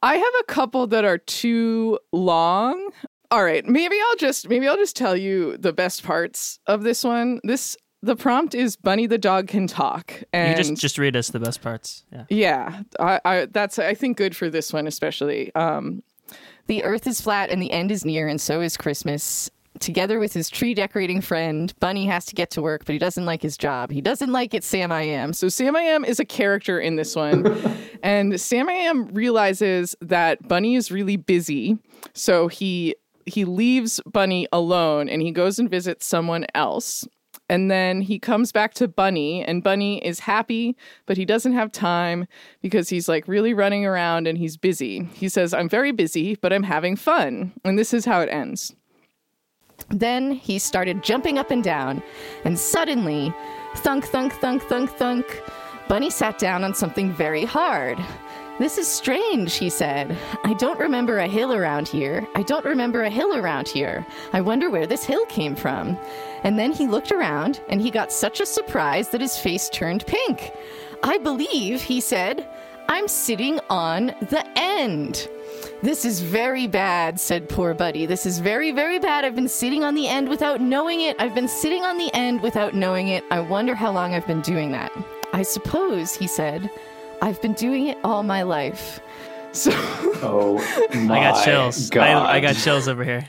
I 0.02 0.14
have 0.16 0.34
a 0.40 0.44
couple 0.44 0.86
that 0.88 1.04
are 1.04 1.18
too 1.18 1.98
long. 2.12 2.90
All 3.30 3.44
right, 3.44 3.64
maybe 3.66 3.94
I'll 4.08 4.16
just 4.16 4.48
maybe 4.48 4.66
I'll 4.66 4.76
just 4.76 4.96
tell 4.96 5.16
you 5.16 5.56
the 5.56 5.72
best 5.72 6.02
parts 6.02 6.58
of 6.66 6.82
this 6.82 7.04
one. 7.04 7.40
This 7.44 7.76
the 8.02 8.16
prompt 8.16 8.54
is 8.54 8.76
Bunny 8.76 9.06
the 9.06 9.18
dog 9.18 9.46
can 9.46 9.66
talk, 9.66 10.22
and 10.32 10.50
You 10.56 10.64
just 10.64 10.80
just 10.80 10.98
read 10.98 11.14
us 11.16 11.28
the 11.28 11.38
best 11.40 11.60
parts. 11.62 12.04
Yeah. 12.12 12.24
yeah, 12.28 12.82
I, 12.98 13.20
I 13.24 13.46
that's 13.50 13.78
I 13.78 13.94
think 13.94 14.16
good 14.16 14.34
for 14.34 14.50
this 14.50 14.72
one 14.72 14.86
especially. 14.86 15.54
Um, 15.54 16.02
The 16.66 16.82
earth 16.84 17.06
is 17.06 17.20
flat 17.20 17.50
and 17.50 17.60
the 17.62 17.70
end 17.70 17.90
is 17.92 18.04
near, 18.04 18.26
and 18.26 18.40
so 18.40 18.60
is 18.60 18.76
Christmas. 18.76 19.50
Together 19.78 20.18
with 20.18 20.32
his 20.32 20.50
tree 20.50 20.74
decorating 20.74 21.20
friend, 21.20 21.72
Bunny 21.78 22.04
has 22.06 22.24
to 22.26 22.34
get 22.34 22.50
to 22.50 22.60
work, 22.60 22.84
but 22.84 22.92
he 22.92 22.98
doesn't 22.98 23.24
like 23.24 23.40
his 23.40 23.56
job. 23.56 23.92
He 23.92 24.00
doesn't 24.00 24.32
like 24.32 24.52
it, 24.52 24.64
Sam 24.64 24.90
I 24.90 25.02
am. 25.02 25.32
So 25.32 25.48
Sam 25.48 25.76
I 25.76 25.82
Am 25.82 26.04
is 26.04 26.18
a 26.18 26.24
character 26.24 26.80
in 26.80 26.96
this 26.96 27.14
one. 27.14 27.46
and 28.02 28.38
Sam 28.40 28.68
I 28.68 28.72
Am 28.72 29.06
realizes 29.14 29.94
that 30.00 30.46
Bunny 30.48 30.74
is 30.74 30.90
really 30.90 31.16
busy. 31.16 31.78
So 32.14 32.48
he 32.48 32.96
he 33.30 33.44
leaves 33.44 34.00
Bunny 34.06 34.46
alone 34.52 35.08
and 35.08 35.22
he 35.22 35.30
goes 35.30 35.58
and 35.58 35.70
visits 35.70 36.06
someone 36.06 36.46
else. 36.54 37.06
And 37.48 37.70
then 37.70 38.00
he 38.00 38.18
comes 38.18 38.52
back 38.52 38.74
to 38.74 38.86
Bunny 38.86 39.44
and 39.44 39.62
Bunny 39.62 40.04
is 40.04 40.20
happy, 40.20 40.76
but 41.06 41.16
he 41.16 41.24
doesn't 41.24 41.52
have 41.52 41.72
time 41.72 42.26
because 42.62 42.88
he's 42.88 43.08
like 43.08 43.26
really 43.26 43.52
running 43.54 43.84
around 43.84 44.28
and 44.28 44.38
he's 44.38 44.56
busy. 44.56 45.08
He 45.14 45.28
says, 45.28 45.52
"I'm 45.52 45.68
very 45.68 45.90
busy, 45.90 46.36
but 46.36 46.52
I'm 46.52 46.62
having 46.62 46.94
fun." 46.94 47.52
And 47.64 47.76
this 47.76 47.92
is 47.92 48.04
how 48.04 48.20
it 48.20 48.28
ends. 48.28 48.74
Then 49.88 50.32
he 50.32 50.58
started 50.58 51.02
jumping 51.02 51.38
up 51.38 51.50
and 51.50 51.64
down, 51.64 52.02
and 52.44 52.56
suddenly, 52.58 53.34
thunk, 53.76 54.04
thunk, 54.04 54.32
thunk, 54.34 54.62
thunk, 54.62 54.90
thunk, 54.90 55.42
Bunny 55.88 56.10
sat 56.10 56.38
down 56.38 56.62
on 56.62 56.72
something 56.72 57.12
very 57.12 57.44
hard. 57.44 57.98
This 58.60 58.76
is 58.76 58.86
strange, 58.86 59.54
he 59.54 59.70
said. 59.70 60.18
I 60.44 60.52
don't 60.52 60.78
remember 60.78 61.20
a 61.20 61.26
hill 61.26 61.54
around 61.54 61.88
here. 61.88 62.28
I 62.34 62.42
don't 62.42 62.66
remember 62.66 63.04
a 63.04 63.08
hill 63.08 63.34
around 63.34 63.66
here. 63.66 64.06
I 64.34 64.42
wonder 64.42 64.68
where 64.68 64.86
this 64.86 65.02
hill 65.02 65.24
came 65.26 65.56
from. 65.56 65.96
And 66.44 66.58
then 66.58 66.70
he 66.70 66.86
looked 66.86 67.10
around, 67.10 67.62
and 67.70 67.80
he 67.80 67.90
got 67.90 68.12
such 68.12 68.38
a 68.38 68.44
surprise 68.44 69.08
that 69.08 69.22
his 69.22 69.38
face 69.38 69.70
turned 69.70 70.06
pink. 70.06 70.52
I 71.02 71.16
believe, 71.16 71.80
he 71.80 72.02
said, 72.02 72.46
I'm 72.86 73.08
sitting 73.08 73.60
on 73.70 74.08
the 74.28 74.44
end. 74.56 75.26
This 75.82 76.04
is 76.04 76.20
very 76.20 76.66
bad, 76.66 77.18
said 77.18 77.48
poor 77.48 77.72
Buddy. 77.72 78.04
This 78.04 78.26
is 78.26 78.40
very, 78.40 78.72
very 78.72 78.98
bad. 78.98 79.24
I've 79.24 79.34
been 79.34 79.48
sitting 79.48 79.84
on 79.84 79.94
the 79.94 80.06
end 80.06 80.28
without 80.28 80.60
knowing 80.60 81.00
it. 81.00 81.16
I've 81.18 81.34
been 81.34 81.48
sitting 81.48 81.84
on 81.84 81.96
the 81.96 82.12
end 82.12 82.42
without 82.42 82.74
knowing 82.74 83.08
it. 83.08 83.24
I 83.30 83.40
wonder 83.40 83.74
how 83.74 83.90
long 83.90 84.14
I've 84.14 84.26
been 84.26 84.42
doing 84.42 84.70
that. 84.72 84.92
I 85.32 85.40
suppose, 85.40 86.14
he 86.14 86.26
said, 86.26 86.70
I've 87.22 87.40
been 87.42 87.52
doing 87.54 87.88
it 87.88 87.98
all 88.02 88.22
my 88.22 88.42
life. 88.42 89.00
So 89.52 89.70
Oh 90.22 90.54
my 90.94 91.18
I 91.18 91.30
got 91.30 91.44
chills. 91.44 91.90
God. 91.90 92.02
I, 92.02 92.36
I 92.36 92.40
got 92.40 92.54
chills 92.56 92.88
over 92.88 93.04
here. 93.04 93.28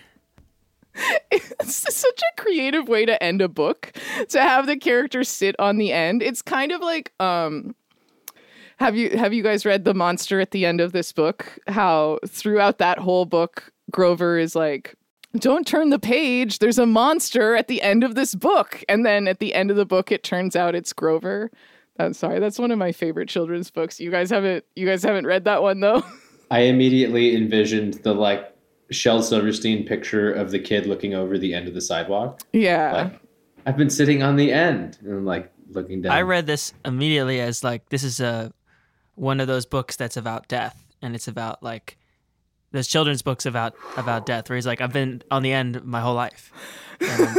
it's 1.32 1.76
such 1.96 2.22
a 2.22 2.42
creative 2.42 2.88
way 2.88 3.06
to 3.06 3.22
end 3.24 3.42
a 3.42 3.48
book 3.48 3.94
to 4.30 4.42
have 4.42 4.68
the 4.68 4.76
character 4.76 5.24
sit 5.24 5.56
on 5.58 5.78
the 5.78 5.94
end 5.94 6.22
it's 6.22 6.42
kind 6.42 6.72
of 6.72 6.82
like 6.82 7.14
um 7.22 7.74
have 8.78 8.94
you 8.96 9.18
have 9.18 9.32
you 9.32 9.42
guys 9.42 9.66
read 9.66 9.86
the 9.86 9.94
monster 9.94 10.42
at 10.42 10.52
the 10.52 10.66
end 10.66 10.82
of 10.82 10.92
this 10.92 11.14
book 11.14 11.58
how 11.68 12.20
throughout 12.28 12.78
that 12.80 13.00
whole 13.00 13.26
book 13.26 13.72
grover 13.90 14.38
is 14.38 14.54
like 14.54 14.96
don't 15.38 15.66
turn 15.66 15.92
the 15.92 16.00
page 16.00 16.60
there's 16.60 16.78
a 16.78 16.86
monster 16.86 17.56
at 17.56 17.70
the 17.70 17.82
end 17.82 18.04
of 18.04 18.16
this 18.16 18.36
book 18.36 18.84
and 18.90 19.06
then 19.06 19.30
at 19.30 19.40
the 19.40 19.54
end 19.54 19.72
of 19.72 19.78
the 19.78 19.86
book 19.86 20.12
it 20.12 20.24
turns 20.24 20.58
out 20.58 20.76
it's 20.76 20.92
grover 20.92 21.50
i'm 22.00 22.14
sorry 22.14 22.40
that's 22.40 22.58
one 22.60 22.72
of 22.72 22.78
my 22.78 22.92
favorite 22.92 23.30
children's 23.30 23.70
books 23.72 24.00
you 24.00 24.10
guys 24.12 24.30
haven't 24.30 24.66
you 24.76 24.86
guys 24.86 25.04
haven't 25.04 25.26
read 25.26 25.46
that 25.46 25.62
one 25.62 25.80
though 25.80 26.04
I 26.52 26.64
immediately 26.64 27.34
envisioned 27.34 27.94
the 28.04 28.14
like 28.14 28.54
Shel 28.92 29.24
Silverstein 29.24 29.86
picture 29.86 30.34
of 30.34 30.52
the 30.52 30.60
kid 30.60 30.86
looking 30.86 31.14
over 31.14 31.38
the 31.38 31.54
end 31.54 31.70
of 31.70 31.74
the 31.74 31.80
sidewalk. 31.80 32.42
yeah 32.52 32.92
Like, 32.92 33.22
I've 33.66 33.78
been 33.78 33.90
sitting 33.90 34.22
on 34.22 34.36
the 34.36 34.52
end 34.52 34.98
and 35.02 35.26
like 35.26 35.50
looking 35.70 36.02
down. 36.02 36.12
I 36.12 36.24
read 36.24 36.48
this 36.48 36.74
immediately 36.84 37.40
as 37.40 37.64
like 37.64 37.88
this 37.88 38.04
is 38.04 38.20
a 38.20 38.52
one 39.16 39.40
of 39.40 39.48
those 39.48 39.66
books 39.66 39.96
that's 39.96 40.18
about 40.18 40.50
death, 40.50 40.84
and 41.02 41.16
it's 41.16 41.28
about 41.30 41.64
like 41.64 41.98
there's 42.72 42.88
children's 42.88 43.22
books 43.22 43.46
about 43.46 43.74
about 43.96 44.26
death, 44.26 44.50
where 44.50 44.56
he's 44.58 44.68
like, 44.68 44.82
I've 44.82 44.92
been 44.94 45.22
on 45.32 45.44
the 45.44 45.54
end 45.54 45.84
my 45.86 46.02
whole 46.02 46.16
life. 46.16 46.52
And 47.02 47.36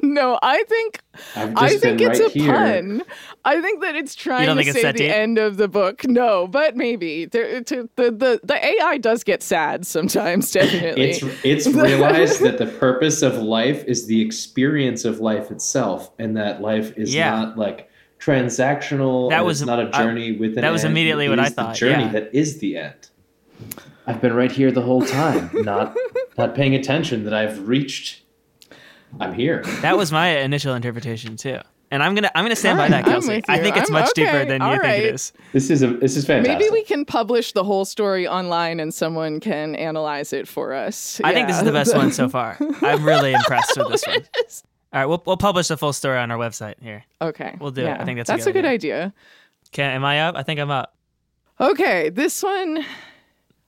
no 0.04 0.38
i 0.42 0.62
think 0.64 1.00
I've 1.36 1.56
I 1.56 1.68
just 1.70 1.82
think 1.82 1.98
been 1.98 2.10
it's 2.10 2.20
right 2.20 2.28
a 2.34 2.38
here. 2.38 2.52
pun. 2.52 3.02
I 3.44 3.60
think 3.60 3.82
that 3.82 3.94
it's 3.94 4.14
trying 4.14 4.46
to 4.56 4.72
say 4.72 4.82
the 4.84 4.92
deep? 4.92 5.10
end 5.10 5.38
of 5.38 5.56
the 5.58 5.68
book. 5.68 6.04
No, 6.06 6.46
but 6.46 6.76
maybe 6.76 7.26
there, 7.26 7.62
to, 7.62 7.88
the 7.96 8.10
the 8.10 8.40
the 8.42 8.64
AI 8.64 8.96
does 8.98 9.22
get 9.24 9.42
sad 9.42 9.86
sometimes. 9.86 10.50
Definitely. 10.52 11.10
It's 11.10 11.22
it's 11.44 11.66
realized 11.66 12.40
that 12.42 12.58
the 12.58 12.66
purpose 12.66 13.22
of 13.22 13.36
life 13.36 13.84
is 13.84 14.06
the 14.06 14.20
experience 14.22 15.04
of 15.04 15.20
life 15.20 15.50
itself, 15.50 16.10
and 16.18 16.36
that 16.36 16.62
life 16.62 16.96
is 16.96 17.14
Yeah. 17.14 17.30
not 17.30 17.58
like 17.58 17.90
transactional. 18.18 19.30
That 19.30 19.44
was- 19.44 19.62
not 19.62 19.80
a 19.80 19.90
journey 19.90 20.32
with 20.32 20.56
an 20.56 20.62
that 20.62 20.70
was 20.72 20.84
end. 20.84 20.92
immediately 20.92 21.26
It 21.26 21.30
what 21.30 21.40
I 21.40 21.44
is 21.44 21.50
the 21.50 21.62
thought, 21.62 21.76
journey 21.76 22.04
yeah. 22.04 22.12
that 22.12 22.34
is 22.34 22.58
the 22.60 22.76
end. 22.78 23.08
I've 24.06 24.20
been 24.20 24.34
right 24.34 24.50
here 24.52 24.70
the 24.70 24.82
whole 24.82 25.02
time, 25.04 25.50
not 25.52 25.94
not 26.38 26.54
paying 26.54 26.74
attention 26.74 27.24
that 27.24 27.34
I've 27.34 27.68
reached. 27.68 28.22
I'm 29.18 29.32
here. 29.34 29.62
that 29.82 29.96
was 29.96 30.12
my 30.12 30.28
initial 30.38 30.74
interpretation 30.74 31.36
too. 31.36 31.58
And 31.92 32.04
I'm 32.04 32.14
gonna 32.14 32.30
I'm 32.36 32.44
gonna 32.44 32.54
stand 32.54 32.78
by 32.78 32.88
that, 32.88 33.04
I'm 33.04 33.12
Kelsey. 33.12 33.42
I 33.48 33.58
think 33.58 33.76
it's 33.76 33.90
I'm- 33.90 34.00
much 34.00 34.12
deeper 34.14 34.30
okay, 34.30 34.48
than 34.48 34.60
you 34.60 34.66
all 34.68 34.78
think 34.78 35.04
it 35.04 35.14
is. 35.14 35.32
This 35.52 35.70
is 35.70 35.82
a 35.82 35.88
this 35.88 36.16
is 36.16 36.24
fantastic. 36.24 36.58
Maybe 36.58 36.70
we 36.70 36.84
can 36.84 37.04
publish 37.04 37.52
the 37.52 37.64
whole 37.64 37.84
story 37.84 38.28
online 38.28 38.78
and 38.78 38.94
someone 38.94 39.40
can 39.40 39.74
analyze 39.74 40.32
it 40.32 40.46
for 40.46 40.72
us. 40.72 41.20
I 41.24 41.32
think 41.34 41.48
this 41.48 41.58
is 41.58 41.64
the 41.64 41.72
best 41.72 41.96
one 41.96 42.12
so 42.12 42.28
far. 42.36 42.56
I'm 42.82 43.04
really 43.04 43.32
impressed 43.32 43.76
with 43.76 43.88
this 43.88 44.06
one. 44.06 44.18
All 44.92 45.00
right, 45.00 45.06
we'll 45.06 45.22
we'll 45.26 45.36
publish 45.36 45.66
the 45.66 45.76
full 45.76 45.92
story 45.92 46.18
on 46.18 46.30
our 46.30 46.38
website 46.38 46.74
here. 46.80 47.04
Okay. 47.20 47.56
We'll 47.60 47.72
do 47.72 47.84
it. 47.86 48.00
I 48.00 48.04
think 48.04 48.18
that's 48.18 48.30
a 48.30 48.34
that's 48.34 48.44
good 48.44 48.50
a 48.50 48.52
good 48.62 48.64
idea. 48.66 49.12
Okay, 49.70 49.82
am 49.84 50.04
I 50.04 50.20
up? 50.22 50.36
I 50.36 50.44
think 50.44 50.60
I'm 50.60 50.70
up. 50.70 50.94
Okay, 51.60 52.08
this 52.10 52.40
one 52.42 52.84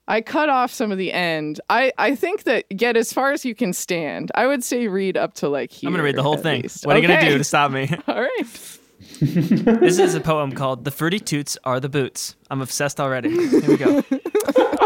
I 0.09 0.21
cut 0.21 0.49
off 0.49 0.73
some 0.73 0.91
of 0.91 0.99
the 0.99 1.13
end. 1.13 1.61
I 1.71 1.93
I 1.97 2.15
think 2.15 2.45
that 2.45 2.65
get 2.77 2.97
as 2.97 3.13
far 3.13 3.33
as 3.33 3.45
you 3.45 3.55
can 3.55 3.73
stand. 3.73 4.31
I 4.35 4.47
would 4.47 4.65
say 4.65 4.89
read 4.89 5.17
up 5.17 5.35
to 5.35 5.49
like 5.49 5.71
here. 5.71 5.89
I'm 5.89 5.93
gonna 5.95 6.03
read 6.03 6.17
the 6.17 6.23
whole 6.23 6.37
thing. 6.37 6.63
least. 6.63 6.87
What 6.87 6.97
are 6.97 6.99
you 6.99 7.07
gonna 7.07 7.29
do 7.29 7.39
to 7.39 7.45
stop 7.45 7.71
me? 7.71 7.89
All 8.09 8.21
right. 8.21 8.79
this 9.21 9.99
is 9.99 10.15
a 10.15 10.21
poem 10.21 10.53
called 10.53 10.85
"The 10.85 10.91
Fruity 10.91 11.21
Toots 11.21 11.57
Are 11.65 11.81
the 11.81 11.89
Boots." 11.89 12.37
I'm 12.51 12.61
obsessed 12.61 13.01
already. 13.01 13.31
Here 13.31 13.69
we 13.69 13.77
go. 13.77 14.03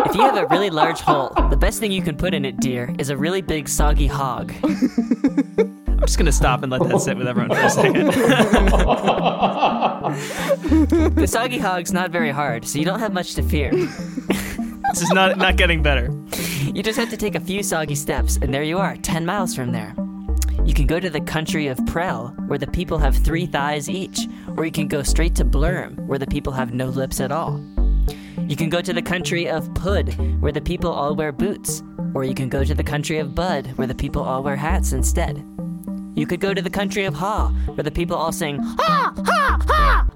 If 0.09 0.15
you 0.15 0.21
have 0.21 0.37
a 0.37 0.47
really 0.47 0.71
large 0.71 1.01
hole, 1.01 1.31
the 1.51 1.57
best 1.57 1.81
thing 1.81 1.91
you 1.91 2.01
can 2.01 2.17
put 2.17 2.33
in 2.33 2.45
it, 2.45 2.61
dear, 2.61 2.95
is 2.97 3.11
a 3.11 3.17
really 3.17 3.43
big 3.43 3.69
soggy 3.69 4.07
hog. 4.07 4.53
I'm 4.63 5.99
just 6.01 6.17
gonna 6.17 6.31
stop 6.31 6.63
and 6.63 6.71
let 6.71 6.81
that 6.89 7.01
sit 7.01 7.17
with 7.17 7.27
everyone 7.27 7.51
for 7.51 7.61
a 7.61 7.69
second. 7.69 8.07
The 11.17 11.27
soggy 11.27 11.59
hog's 11.59 11.93
not 11.93 12.13
very 12.13 12.31
hard, 12.31 12.67
so 12.67 12.79
you 12.79 12.85
don't 12.85 13.01
have 13.01 13.13
much 13.13 13.35
to 13.35 13.43
fear. 13.43 13.73
This 14.97 15.03
is 15.03 15.13
not 15.13 15.37
not 15.37 15.57
getting 15.57 15.83
better. 15.83 16.11
You 16.73 16.83
just 16.83 16.99
have 16.99 17.11
to 17.11 17.19
take 17.19 17.35
a 17.35 17.41
few 17.41 17.63
soggy 17.63 17.95
steps, 17.95 18.39
and 18.41 18.55
there 18.55 18.63
you 18.63 18.79
are, 18.79 18.97
10 18.97 19.27
miles 19.27 19.55
from 19.55 19.71
there. 19.71 19.95
You 20.65 20.73
can 20.73 20.87
go 20.87 20.99
to 20.99 21.11
the 21.11 21.21
country 21.21 21.67
of 21.67 21.77
Prel, 21.81 22.35
where 22.49 22.59
the 22.59 22.67
people 22.67 22.97
have 22.97 23.15
three 23.15 23.45
thighs 23.45 23.91
each, 23.91 24.27
or 24.57 24.65
you 24.65 24.73
can 24.73 24.89
go 24.89 25.03
straight 25.03 25.35
to 25.35 25.45
Blurm, 25.45 25.99
where 26.07 26.19
the 26.19 26.27
people 26.27 26.55
have 26.55 26.73
no 26.73 26.87
lips 26.87 27.21
at 27.21 27.31
all. 27.31 27.63
You 28.49 28.57
can 28.57 28.71
go 28.71 28.81
to 28.81 28.95
the 28.95 29.03
country 29.03 29.51
of 29.51 29.69
Pud, 29.75 30.15
where 30.41 30.51
the 30.51 30.63
people 30.63 30.91
all 30.91 31.15
wear 31.15 31.31
boots, 31.31 31.83
or 32.15 32.25
you 32.25 32.35
can 32.35 32.49
go 32.49 32.65
to 32.65 32.75
the 32.75 32.83
country 32.83 33.19
of 33.19 33.35
Bud, 33.35 33.67
where 33.77 33.87
the 33.87 33.95
people 33.95 34.23
all 34.23 34.43
wear 34.43 34.57
hats 34.57 34.93
instead. 34.93 35.45
You 36.15 36.27
could 36.27 36.41
go 36.41 36.55
to 36.55 36.63
the 36.63 36.71
country 36.71 37.05
of 37.05 37.13
Ha, 37.17 37.49
where 37.75 37.85
the 37.85 37.91
people 37.91 38.17
all 38.17 38.33
sing 38.33 38.61
Ha, 38.63 39.13
Ha, 39.15 39.59
Ha! 39.69 40.07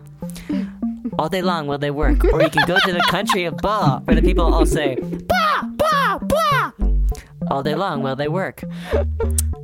All 1.19 1.29
day 1.29 1.43
long 1.43 1.67
while 1.67 1.79
they 1.79 1.91
work. 1.91 2.25
Or 2.25 2.43
you 2.43 2.51
can 2.51 2.67
go 2.67 2.77
to 2.85 2.93
the 2.93 3.03
country 3.11 3.45
of 3.45 3.57
Ba, 3.59 4.03
where 4.05 4.15
the 4.15 4.23
people 4.23 4.53
all 4.53 4.67
say 4.67 4.97
Ba, 4.97 5.71
Ba, 5.77 6.21
Ba! 6.23 6.73
All 7.51 7.63
day 7.63 7.75
long 7.75 8.03
while 8.03 8.17
they 8.17 8.29
work. 8.29 8.63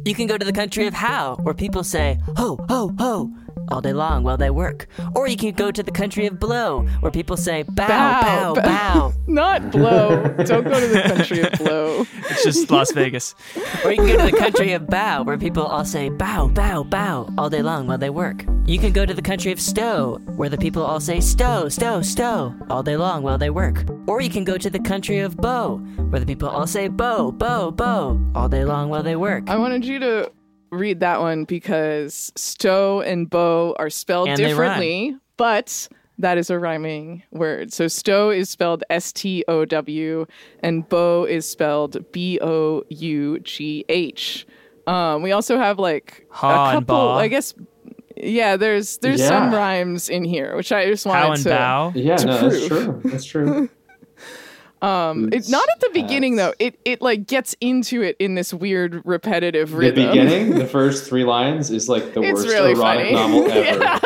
You 0.05 0.14
can 0.14 0.27
go 0.27 0.38
to 0.38 0.44
the 0.44 0.53
country 0.53 0.87
of 0.87 0.94
How, 0.94 1.37
where 1.42 1.55
people 1.55 1.85
say 1.85 2.18
Ho, 2.37 2.59
Ho, 2.68 2.94
Ho! 2.99 3.31
All 3.70 3.81
day 3.81 3.92
long 3.92 4.22
while 4.22 4.37
they 4.37 4.50
work. 4.50 4.87
Or 5.14 5.26
you 5.29 5.37
can 5.37 5.52
go 5.52 5.70
to 5.70 5.83
the 5.83 5.90
country 5.90 6.26
of 6.26 6.38
Blow, 6.38 6.87
where 7.00 7.12
people 7.12 7.37
say 7.37 7.62
Bow, 7.62 7.88
Bow, 7.88 8.55
Bow, 8.55 8.55
bow. 8.55 8.62
Bow. 8.62 9.12
Not 9.26 9.70
blow. 9.70 10.22
Don't 10.44 10.64
go 10.64 10.79
to 10.81 10.87
the 10.87 11.02
country 11.07 11.40
of 11.40 11.52
blow. 11.59 12.07
It's 12.31 12.44
just 12.44 12.70
Las 12.70 12.92
Vegas. 12.92 13.35
Or 13.85 13.92
you 13.92 13.96
can 13.98 14.07
go 14.09 14.26
to 14.26 14.31
the 14.33 14.38
country 14.38 14.72
of 14.72 14.87
Bow, 14.88 15.22
where 15.22 15.38
people 15.38 15.64
all 15.64 15.85
say 15.85 16.09
bow, 16.09 16.48
bow, 16.48 16.83
bow 16.85 17.29
all 17.38 17.48
day 17.50 17.62
long 17.62 17.87
while 17.87 17.98
they 17.98 18.11
work. 18.11 18.44
You 18.66 18.79
can 18.79 18.92
go 18.92 19.07
to 19.07 19.14
the 19.14 19.22
country 19.22 19.52
of 19.52 19.61
Stow, 19.61 20.18
where 20.37 20.48
the 20.48 20.59
people 20.59 20.83
all 20.83 21.00
say 21.00 21.20
stow, 21.20 21.68
stow, 21.68 22.02
stow 22.02 22.55
all 22.68 22.83
day 22.83 22.96
long 22.96 23.22
while 23.22 23.38
they 23.38 23.50
work. 23.50 23.85
Or 24.07 24.20
you 24.20 24.29
can 24.31 24.44
go 24.44 24.59
to 24.59 24.68
the 24.68 24.81
country 24.81 25.20
of 25.20 25.37
Bow, 25.37 25.76
where 26.11 26.20
the 26.20 26.26
people 26.26 26.48
all 26.48 26.66
say 26.66 26.88
bow, 26.88 27.31
bow, 27.31 27.70
bow 27.70 28.18
all 28.35 28.48
day 28.48 28.64
long 28.64 28.88
while 28.88 29.02
they 29.02 29.16
work. 29.16 29.48
I 29.48 29.57
wanted 29.57 29.85
you 29.85 29.98
to 30.00 30.31
read 30.70 31.00
that 31.00 31.20
one 31.20 31.44
because 31.44 32.33
stow 32.37 33.00
and 33.00 33.29
bow 33.31 33.74
are 33.79 33.90
spelled 33.90 34.29
And 34.29 34.37
differently, 34.38 35.16
but 35.37 35.88
that 36.18 36.38
is 36.38 36.48
a 36.50 36.59
rhyming 36.59 37.22
word. 37.31 37.72
So 37.72 37.88
stow 37.88 38.31
is 38.31 38.48
spelled 38.50 38.83
S 38.90 39.12
T 39.12 39.44
O 39.48 39.64
W 39.64 40.26
and 40.61 40.88
bow 40.88 41.24
is 41.24 41.48
spelled 41.48 42.11
B 42.12 42.38
O 42.40 42.83
U 42.88 43.38
G 43.40 43.85
H. 43.88 44.46
Um, 44.87 45.22
we 45.22 45.33
also 45.33 45.59
have 45.59 45.79
like 45.79 46.26
Ha 46.31 46.70
a 46.70 46.74
couple. 46.74 46.96
I 47.11 47.29
guess. 47.29 47.55
Yeah, 48.16 48.57
there's 48.57 48.96
there's 48.98 49.20
Yeah. 49.20 49.29
some 49.29 49.52
rhymes 49.55 50.09
in 50.09 50.24
here, 50.24 50.57
which 50.57 50.72
I 50.72 50.87
just 50.87 51.05
wanted 51.05 51.20
How 51.20 51.33
and 51.33 51.42
to. 51.42 51.48
bow. 51.50 51.92
yeah, 51.94 52.16
to 52.16 52.26
no, 52.26 52.48
that's 52.48 52.66
true. 52.66 53.00
That's 53.05 53.24
true. 53.24 53.68
Um, 54.82 55.30
it's 55.32 55.48
not 55.48 55.66
at 55.72 55.80
the 55.80 55.90
beginning 55.92 56.36
though. 56.36 56.52
It 56.58 56.78
it 56.84 57.00
like 57.00 57.26
gets 57.26 57.56
into 57.60 58.02
it 58.02 58.16
in 58.18 58.34
this 58.34 58.52
weird 58.52 59.00
repetitive 59.04 59.74
rhythm. 59.74 60.02
The 60.02 60.08
beginning, 60.08 60.50
the 60.58 60.66
first 60.66 61.08
three 61.08 61.24
lines 61.24 61.70
is 61.70 61.88
like 61.88 62.12
the 62.14 62.22
It's 62.22 62.34
worst 62.40 62.48
really 62.48 62.72
erotic 62.72 63.14
funny. 63.14 63.14
novel 63.14 63.50
ever. 63.50 64.00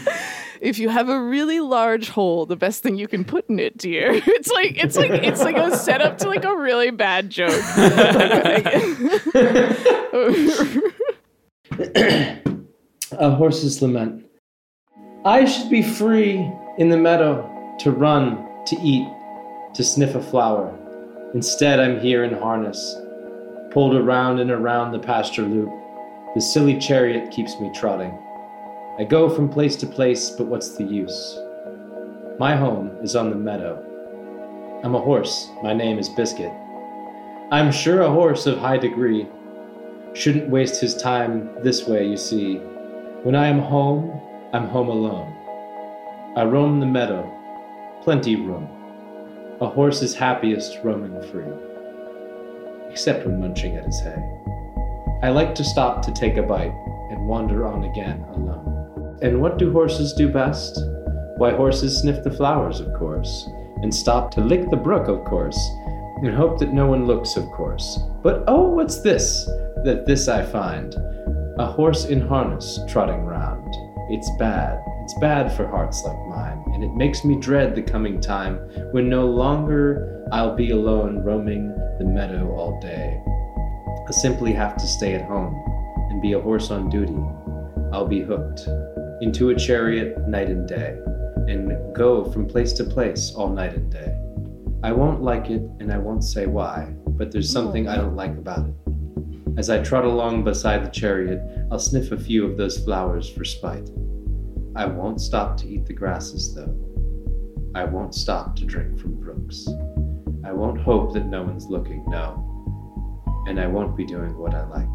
if 0.60 0.78
you 0.78 0.88
have 0.90 1.08
a 1.08 1.20
really 1.20 1.60
large 1.60 2.10
hole, 2.10 2.44
the 2.46 2.56
best 2.56 2.82
thing 2.82 2.96
you 2.96 3.08
can 3.08 3.24
put 3.24 3.48
in 3.48 3.58
it, 3.58 3.78
dear. 3.78 4.12
It's 4.26 4.50
like 4.50 4.76
it's 4.82 4.96
like 4.96 5.10
it's 5.10 5.42
like 5.42 5.56
a 5.56 5.76
setup 5.76 6.18
to 6.18 6.28
like 6.28 6.44
a 6.44 6.54
really 6.56 6.90
bad 6.90 7.30
joke. 7.30 7.50
A 13.18 13.30
horse's 13.30 13.80
lament. 13.80 14.24
I 15.24 15.44
should 15.44 15.70
be 15.70 15.82
free 15.82 16.50
in 16.78 16.88
the 16.90 16.96
meadow 16.96 17.50
to 17.80 17.90
run, 17.90 18.64
to 18.66 18.76
eat, 18.76 19.08
to 19.74 19.84
sniff 19.84 20.14
a 20.14 20.22
flower. 20.22 20.72
Instead, 21.34 21.80
I'm 21.80 22.00
here 22.00 22.24
in 22.24 22.34
harness, 22.34 22.96
pulled 23.70 23.94
around 23.94 24.38
and 24.38 24.50
around 24.50 24.92
the 24.92 24.98
pasture 24.98 25.42
loop. 25.42 25.72
The 26.34 26.40
silly 26.40 26.78
chariot 26.78 27.30
keeps 27.30 27.58
me 27.60 27.70
trotting. 27.74 28.16
I 28.98 29.04
go 29.04 29.28
from 29.28 29.48
place 29.48 29.74
to 29.76 29.86
place, 29.86 30.30
but 30.30 30.46
what's 30.46 30.76
the 30.76 30.84
use? 30.84 31.38
My 32.38 32.54
home 32.54 32.96
is 33.02 33.16
on 33.16 33.30
the 33.30 33.36
meadow. 33.36 33.82
I'm 34.84 34.94
a 34.94 35.00
horse. 35.00 35.50
My 35.62 35.72
name 35.72 35.98
is 35.98 36.08
Biscuit. 36.08 36.52
I'm 37.50 37.72
sure 37.72 38.02
a 38.02 38.10
horse 38.10 38.46
of 38.46 38.58
high 38.58 38.78
degree. 38.78 39.26
Shouldn't 40.12 40.48
waste 40.48 40.80
his 40.80 40.94
time 40.94 41.50
this 41.62 41.88
way, 41.88 42.06
you 42.06 42.16
see. 42.16 42.58
When 43.24 43.34
I 43.34 43.48
am 43.48 43.58
home, 43.58 44.20
I'm 44.52 44.68
home 44.68 44.88
alone. 44.88 45.34
I 46.36 46.44
roam 46.44 46.78
the 46.78 46.86
meadow, 46.86 47.33
plenty 48.04 48.36
room. 48.36 48.68
A 49.62 49.66
horse 49.66 50.02
is 50.02 50.14
happiest 50.14 50.78
roaming 50.84 51.22
free, 51.30 51.50
except 52.90 53.24
when 53.24 53.40
munching 53.40 53.78
at 53.78 53.86
his 53.86 53.98
hay. 54.00 54.22
I 55.22 55.30
like 55.30 55.54
to 55.54 55.64
stop 55.64 56.02
to 56.02 56.12
take 56.12 56.36
a 56.36 56.42
bite 56.42 56.74
and 57.10 57.26
wander 57.26 57.66
on 57.66 57.84
again 57.84 58.22
alone. 58.34 59.18
And 59.22 59.40
what 59.40 59.56
do 59.56 59.72
horses 59.72 60.12
do 60.12 60.30
best? 60.30 60.78
Why, 61.38 61.52
horses 61.52 61.98
sniff 61.98 62.22
the 62.22 62.30
flowers, 62.30 62.78
of 62.78 62.92
course, 62.92 63.48
and 63.80 63.94
stop 63.94 64.30
to 64.32 64.42
lick 64.42 64.68
the 64.68 64.76
brook, 64.76 65.08
of 65.08 65.24
course, 65.24 65.58
and 66.22 66.34
hope 66.34 66.58
that 66.58 66.74
no 66.74 66.86
one 66.86 67.06
looks, 67.06 67.36
of 67.36 67.46
course. 67.52 67.98
But 68.22 68.44
oh, 68.48 68.68
what's 68.68 69.00
this? 69.00 69.46
That 69.84 70.04
this 70.04 70.28
I 70.28 70.44
find 70.44 70.94
a 71.58 71.64
horse 71.64 72.04
in 72.04 72.20
harness 72.20 72.80
trotting 72.86 73.24
round. 73.24 73.74
It's 74.10 74.30
bad, 74.38 74.78
it's 75.04 75.18
bad 75.20 75.50
for 75.56 75.66
hearts 75.66 76.04
like 76.04 76.18
mine, 76.26 76.63
and 76.84 76.92
it 76.92 76.96
makes 76.96 77.24
me 77.24 77.36
dread 77.40 77.74
the 77.74 77.82
coming 77.82 78.20
time 78.20 78.56
when 78.92 79.08
no 79.08 79.26
longer 79.26 80.22
I'll 80.32 80.54
be 80.54 80.70
alone 80.70 81.18
roaming 81.20 81.68
the 81.98 82.04
meadow 82.04 82.54
all 82.54 82.78
day. 82.80 83.22
I 84.06 84.10
simply 84.10 84.52
have 84.52 84.76
to 84.76 84.86
stay 84.86 85.14
at 85.14 85.24
home 85.24 85.54
and 86.10 86.20
be 86.20 86.34
a 86.34 86.40
horse 86.40 86.70
on 86.70 86.90
duty. 86.90 87.16
I'll 87.92 88.06
be 88.06 88.20
hooked 88.20 88.68
into 89.22 89.48
a 89.48 89.54
chariot 89.54 90.28
night 90.28 90.48
and 90.48 90.68
day 90.68 90.98
and 91.48 91.72
go 91.94 92.30
from 92.30 92.46
place 92.46 92.74
to 92.74 92.84
place 92.84 93.32
all 93.34 93.48
night 93.48 93.74
and 93.74 93.90
day. 93.90 94.14
I 94.82 94.92
won't 94.92 95.22
like 95.22 95.48
it 95.48 95.62
and 95.80 95.90
I 95.90 95.96
won't 95.96 96.24
say 96.24 96.44
why, 96.44 96.92
but 97.06 97.32
there's 97.32 97.50
something 97.50 97.88
I 97.88 97.96
don't 97.96 98.16
like 98.16 98.36
about 98.36 98.68
it. 98.68 98.74
As 99.56 99.70
I 99.70 99.82
trot 99.82 100.04
along 100.04 100.44
beside 100.44 100.84
the 100.84 100.90
chariot, 100.90 101.40
I'll 101.70 101.78
sniff 101.78 102.12
a 102.12 102.18
few 102.18 102.44
of 102.44 102.58
those 102.58 102.84
flowers 102.84 103.26
for 103.30 103.44
spite. 103.44 103.88
I 104.76 104.86
won't 104.86 105.20
stop 105.20 105.56
to 105.58 105.68
eat 105.68 105.86
the 105.86 105.92
grasses, 105.92 106.54
though. 106.54 106.74
I 107.74 107.84
won't 107.84 108.14
stop 108.14 108.56
to 108.56 108.64
drink 108.64 108.98
from 108.98 109.14
brooks. 109.20 109.66
I 110.44 110.52
won't 110.52 110.80
hope 110.80 111.12
that 111.14 111.26
no 111.26 111.42
one's 111.42 111.66
looking, 111.66 112.04
no. 112.08 112.50
And 113.48 113.60
I 113.60 113.66
won't 113.66 113.96
be 113.96 114.04
doing 114.04 114.36
what 114.36 114.54
I 114.54 114.64
like. 114.66 114.88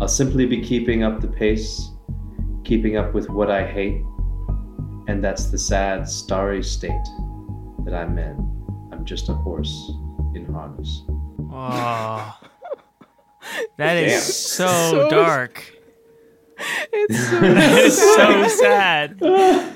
I'll 0.00 0.08
simply 0.08 0.46
be 0.46 0.60
keeping 0.62 1.02
up 1.04 1.20
the 1.20 1.28
pace, 1.28 1.90
keeping 2.64 2.96
up 2.96 3.14
with 3.14 3.28
what 3.30 3.50
I 3.50 3.66
hate, 3.66 4.02
and 5.08 5.22
that's 5.24 5.46
the 5.46 5.58
sad, 5.58 6.08
starry 6.08 6.62
state 6.62 7.06
that 7.84 7.94
I'm 7.94 8.18
in. 8.18 8.36
I'm 8.92 9.04
just 9.04 9.28
a 9.28 9.34
horse 9.34 9.90
in 10.34 10.46
harness. 10.52 11.02
Oh. 11.50 12.38
That 13.76 13.96
is 13.96 14.34
so, 14.34 14.66
So- 14.66 15.08
dark. 15.10 15.72
It's 17.08 17.28
so 17.30 17.40
That 17.40 17.78
is 17.78 17.98
so 17.98 18.48
sad. 18.62 19.72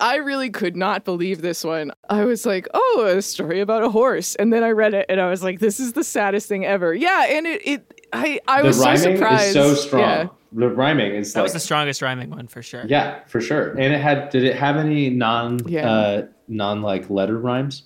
I 0.00 0.16
really 0.16 0.48
could 0.50 0.74
not 0.76 1.04
believe 1.04 1.42
this 1.42 1.62
one. 1.64 1.92
I 2.08 2.24
was 2.24 2.46
like, 2.46 2.66
oh, 2.72 3.04
a 3.14 3.20
story 3.20 3.60
about 3.60 3.82
a 3.84 3.90
horse. 3.90 4.34
And 4.36 4.50
then 4.52 4.64
I 4.64 4.70
read 4.70 4.94
it 4.94 5.04
and 5.10 5.20
I 5.20 5.28
was 5.28 5.42
like, 5.42 5.58
this 5.60 5.78
is 5.80 5.92
the 5.92 6.02
saddest 6.04 6.48
thing 6.48 6.64
ever. 6.64 6.94
Yeah, 6.94 7.26
and 7.28 7.46
it, 7.46 7.60
it 7.66 8.00
I, 8.12 8.40
I 8.48 8.62
the 8.62 8.68
was 8.68 8.78
so 8.78 8.84
rhyming 8.84 9.16
surprised. 9.16 9.46
is 9.48 9.52
so 9.54 9.74
strong. 9.74 10.00
Yeah. 10.00 10.26
The 10.54 10.68
rhyming 10.68 11.14
is 11.14 11.32
That 11.32 11.40
like 11.40 11.44
was 11.44 11.52
the 11.54 11.60
strongest 11.60 12.00
rhyming 12.02 12.30
one 12.30 12.46
for 12.46 12.62
sure. 12.62 12.84
yeah, 12.86 13.20
for 13.26 13.40
sure. 13.40 13.70
And 13.72 13.92
it 13.94 14.00
had 14.00 14.28
did 14.30 14.44
it 14.44 14.56
have 14.56 14.76
any 14.76 15.08
non 15.10 15.58
Yeah. 15.66 15.90
uh 15.90 16.26
non 16.48 16.80
like 16.82 17.08
letter 17.10 17.38
rhymes? 17.38 17.84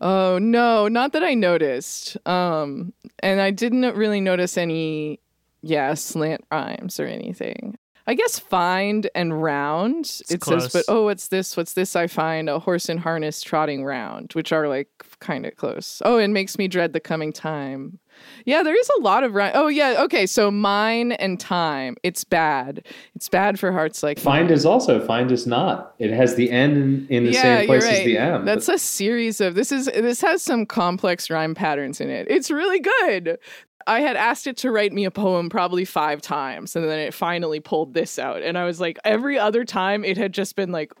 Oh 0.00 0.38
no, 0.38 0.88
not 0.88 1.12
that 1.14 1.22
I 1.22 1.32
noticed. 1.34 2.16
Um, 2.26 2.92
and 3.20 3.40
I 3.40 3.50
didn't 3.50 3.96
really 3.96 4.20
notice 4.20 4.58
any, 4.58 5.20
yeah, 5.62 5.94
slant 5.94 6.44
rhymes 6.52 7.00
or 7.00 7.06
anything. 7.06 7.78
I 8.06 8.14
guess 8.14 8.38
find 8.38 9.10
and 9.14 9.42
round. 9.42 10.20
it 10.30 10.40
close. 10.40 10.64
says, 10.64 10.72
but 10.72 10.92
oh, 10.92 11.04
what's 11.04 11.28
this? 11.28 11.56
What's 11.56 11.72
this? 11.72 11.96
I 11.96 12.06
find 12.06 12.48
a 12.48 12.60
horse 12.60 12.88
in 12.88 12.98
harness 12.98 13.42
trotting 13.42 13.84
round, 13.84 14.32
which 14.34 14.52
are 14.52 14.68
like 14.68 14.88
kind 15.18 15.44
of 15.44 15.56
close. 15.56 16.00
Oh, 16.04 16.18
it 16.18 16.28
makes 16.28 16.56
me 16.56 16.68
dread 16.68 16.92
the 16.92 17.00
coming 17.00 17.32
time. 17.32 17.98
Yeah, 18.44 18.62
there 18.62 18.78
is 18.78 18.88
a 18.98 19.02
lot 19.02 19.24
of 19.24 19.34
rhyme. 19.34 19.52
Oh 19.54 19.68
yeah, 19.68 20.02
okay. 20.04 20.26
So 20.26 20.50
mine 20.50 21.12
and 21.12 21.38
time. 21.40 21.96
It's 22.02 22.22
bad. 22.22 22.86
It's 23.14 23.28
bad 23.28 23.58
for 23.58 23.72
hearts 23.72 24.02
like 24.02 24.18
Find 24.18 24.46
mine. 24.46 24.54
is 24.54 24.64
also 24.64 25.04
find 25.04 25.30
is 25.32 25.46
not. 25.46 25.94
It 25.98 26.12
has 26.12 26.36
the 26.36 26.50
N 26.50 26.70
in, 26.70 27.06
in 27.08 27.24
the 27.24 27.32
yeah, 27.32 27.42
same 27.42 27.66
place 27.66 27.84
right. 27.84 27.98
as 27.98 28.04
the 28.04 28.18
M. 28.18 28.44
That's 28.44 28.68
a 28.68 28.78
series 28.78 29.40
of 29.40 29.54
this 29.54 29.72
is 29.72 29.86
this 29.86 30.20
has 30.20 30.42
some 30.42 30.64
complex 30.64 31.28
rhyme 31.28 31.54
patterns 31.54 32.00
in 32.00 32.08
it. 32.08 32.28
It's 32.30 32.50
really 32.50 32.80
good. 32.80 33.38
I 33.86 34.00
had 34.00 34.16
asked 34.16 34.46
it 34.46 34.56
to 34.58 34.70
write 34.70 34.92
me 34.92 35.04
a 35.04 35.10
poem 35.10 35.48
probably 35.48 35.84
five 35.84 36.20
times, 36.20 36.74
and 36.76 36.84
then 36.84 36.98
it 36.98 37.14
finally 37.14 37.60
pulled 37.60 37.94
this 37.94 38.18
out. 38.18 38.42
And 38.42 38.58
I 38.58 38.64
was 38.64 38.80
like, 38.80 38.98
every 39.04 39.38
other 39.38 39.64
time 39.64 40.04
it 40.04 40.16
had 40.16 40.32
just 40.32 40.56
been 40.56 40.72
like, 40.72 40.92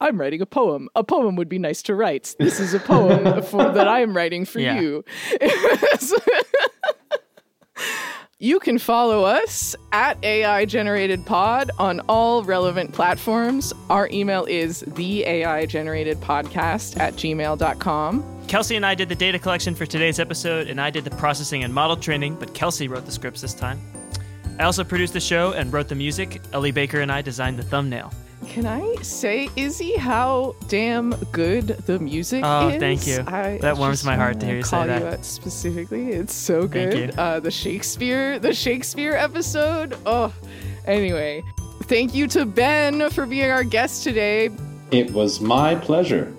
I'm 0.00 0.18
writing 0.20 0.40
a 0.40 0.46
poem. 0.46 0.88
A 0.94 1.02
poem 1.04 1.36
would 1.36 1.48
be 1.48 1.58
nice 1.58 1.82
to 1.82 1.94
write. 1.94 2.34
This 2.38 2.60
is 2.60 2.74
a 2.74 2.78
poem 2.80 3.42
for, 3.50 3.70
that 3.72 3.88
I 3.88 4.00
am 4.00 4.16
writing 4.16 4.44
for 4.44 4.60
Yeah. 4.60 4.80
you. 4.80 5.04
You 8.44 8.60
can 8.60 8.76
follow 8.76 9.24
us 9.24 9.74
at 9.90 10.22
AI 10.22 10.66
Generated 10.66 11.24
Pod 11.24 11.70
on 11.78 12.00
all 12.10 12.44
relevant 12.44 12.92
platforms. 12.92 13.72
Our 13.88 14.06
email 14.10 14.44
is 14.44 14.80
the 14.80 15.24
AI 15.24 15.64
Generated 15.64 16.18
Podcast 16.20 17.00
at 17.00 17.14
gmail.com. 17.14 18.44
Kelsey 18.46 18.76
and 18.76 18.84
I 18.84 18.94
did 18.94 19.08
the 19.08 19.14
data 19.14 19.38
collection 19.38 19.74
for 19.74 19.86
today's 19.86 20.20
episode, 20.20 20.68
and 20.68 20.78
I 20.78 20.90
did 20.90 21.04
the 21.04 21.10
processing 21.12 21.64
and 21.64 21.72
model 21.72 21.96
training, 21.96 22.34
but 22.34 22.52
Kelsey 22.52 22.86
wrote 22.86 23.06
the 23.06 23.12
scripts 23.12 23.40
this 23.40 23.54
time. 23.54 23.80
I 24.58 24.64
also 24.64 24.84
produced 24.84 25.14
the 25.14 25.20
show 25.20 25.52
and 25.52 25.72
wrote 25.72 25.88
the 25.88 25.94
music. 25.94 26.42
Ellie 26.52 26.70
Baker 26.70 27.00
and 27.00 27.10
I 27.10 27.22
designed 27.22 27.58
the 27.58 27.62
thumbnail. 27.62 28.12
Can 28.48 28.66
I 28.66 28.94
say, 29.02 29.48
Izzy, 29.56 29.96
how 29.96 30.54
damn 30.68 31.10
good 31.32 31.66
the 31.86 31.98
music 31.98 32.42
Oh, 32.44 32.68
is? 32.68 32.78
thank 32.78 33.06
you. 33.06 33.24
I 33.26 33.58
That 33.60 33.76
warms 33.76 34.04
my 34.04 34.14
heart 34.16 34.38
to 34.40 34.46
hear 34.46 34.56
you 34.56 34.62
say 34.62 34.86
that. 34.86 35.02
You 35.02 35.08
out 35.08 35.24
specifically, 35.24 36.10
it's 36.12 36.34
so 36.34 36.68
Thank 36.68 36.92
good. 36.92 37.14
you. 37.14 37.20
Uh, 37.20 37.40
the 37.40 37.50
Shakespeare, 37.50 38.38
the 38.38 38.52
Shakespeare 38.54 39.14
episode. 39.14 39.96
Oh, 40.06 40.32
anyway, 40.86 41.42
thank 41.84 42.14
you 42.14 42.26
to 42.28 42.44
Ben 42.46 43.10
for 43.10 43.26
being 43.26 43.50
our 43.50 43.64
guest 43.64 44.04
today. 44.04 44.50
it 44.92 45.10
was 45.12 45.40
my 45.40 45.74
pleasure. 45.74 46.32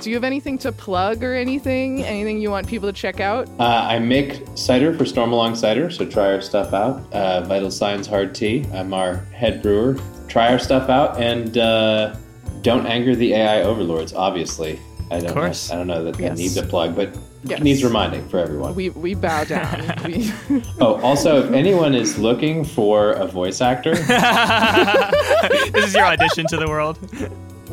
Do 0.00 0.08
you 0.08 0.16
have 0.16 0.24
anything 0.24 0.56
to 0.58 0.72
plug 0.72 1.22
or 1.22 1.34
anything? 1.34 2.02
Anything 2.04 2.40
you 2.40 2.50
want 2.50 2.66
people 2.66 2.88
to 2.88 2.92
check 2.94 3.20
out? 3.20 3.48
Uh, 3.58 3.64
I 3.64 3.98
make 3.98 4.42
cider 4.54 4.94
for 4.96 5.04
Stormalong 5.04 5.54
Cider, 5.54 5.90
so 5.90 6.06
try 6.06 6.32
our 6.32 6.40
stuff 6.40 6.72
out. 6.72 7.02
Uh, 7.12 7.42
Vital 7.42 7.70
Signs 7.70 8.06
Hard 8.06 8.34
Tea. 8.34 8.64
I'm 8.72 8.94
our 8.94 9.16
head 9.34 9.60
brewer. 9.60 9.98
Try 10.30 10.52
our 10.52 10.58
stuff 10.58 10.88
out 10.88 11.20
and 11.20 11.58
uh, 11.58 12.14
don't 12.62 12.86
anger 12.86 13.14
the 13.14 13.34
AI 13.34 13.62
overlords. 13.62 14.14
Obviously, 14.14 14.78
I 15.10 15.18
don't. 15.20 15.32
course. 15.34 15.68
Know, 15.68 15.74
I 15.74 15.78
don't 15.78 15.86
know 15.88 16.04
that 16.04 16.18
Yes. 16.18 16.30
that 16.30 16.38
needs 16.38 16.56
a 16.56 16.62
plug, 16.62 16.94
but 16.96 17.14
Yes. 17.42 17.58
it 17.60 17.62
needs 17.64 17.82
reminding 17.82 18.28
for 18.28 18.38
everyone. 18.38 18.74
We 18.74 18.90
we 18.90 19.14
bow 19.14 19.44
down. 19.56 19.82
we, 20.06 20.30
oh, 20.80 21.00
also, 21.02 21.42
if 21.44 21.52
anyone 21.52 21.94
is 21.94 22.16
looking 22.18 22.64
for 22.64 23.12
a 23.12 23.26
voice 23.26 23.60
actor, 23.60 23.94
this 25.72 25.84
is 25.86 25.94
your 25.94 26.04
audition 26.04 26.46
to 26.48 26.56
the 26.56 26.66
world. 26.68 26.98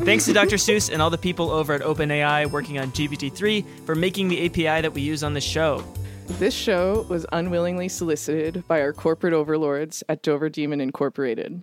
Thanks 0.04 0.24
to 0.26 0.32
Dr. 0.32 0.56
Seuss 0.56 0.90
and 0.92 1.02
all 1.02 1.10
the 1.10 1.18
people 1.18 1.50
over 1.50 1.72
at 1.74 1.80
OpenAI 1.82 2.48
working 2.50 2.78
on 2.78 2.92
GPT-3 2.92 3.64
for 3.84 3.94
making 3.96 4.28
the 4.28 4.46
API 4.46 4.80
that 4.82 4.92
we 4.94 5.00
use 5.02 5.22
on 5.24 5.34
the 5.34 5.40
show. 5.40 5.82
this 6.38 6.54
show 6.54 7.04
was 7.08 7.26
unwillingly 7.32 7.88
solicited 7.88 8.62
by 8.68 8.80
our 8.80 8.92
corporate 8.92 9.32
overlords 9.34 10.04
at 10.08 10.22
Dover 10.22 10.48
Demon 10.48 10.80
Incorporated. 10.80 11.62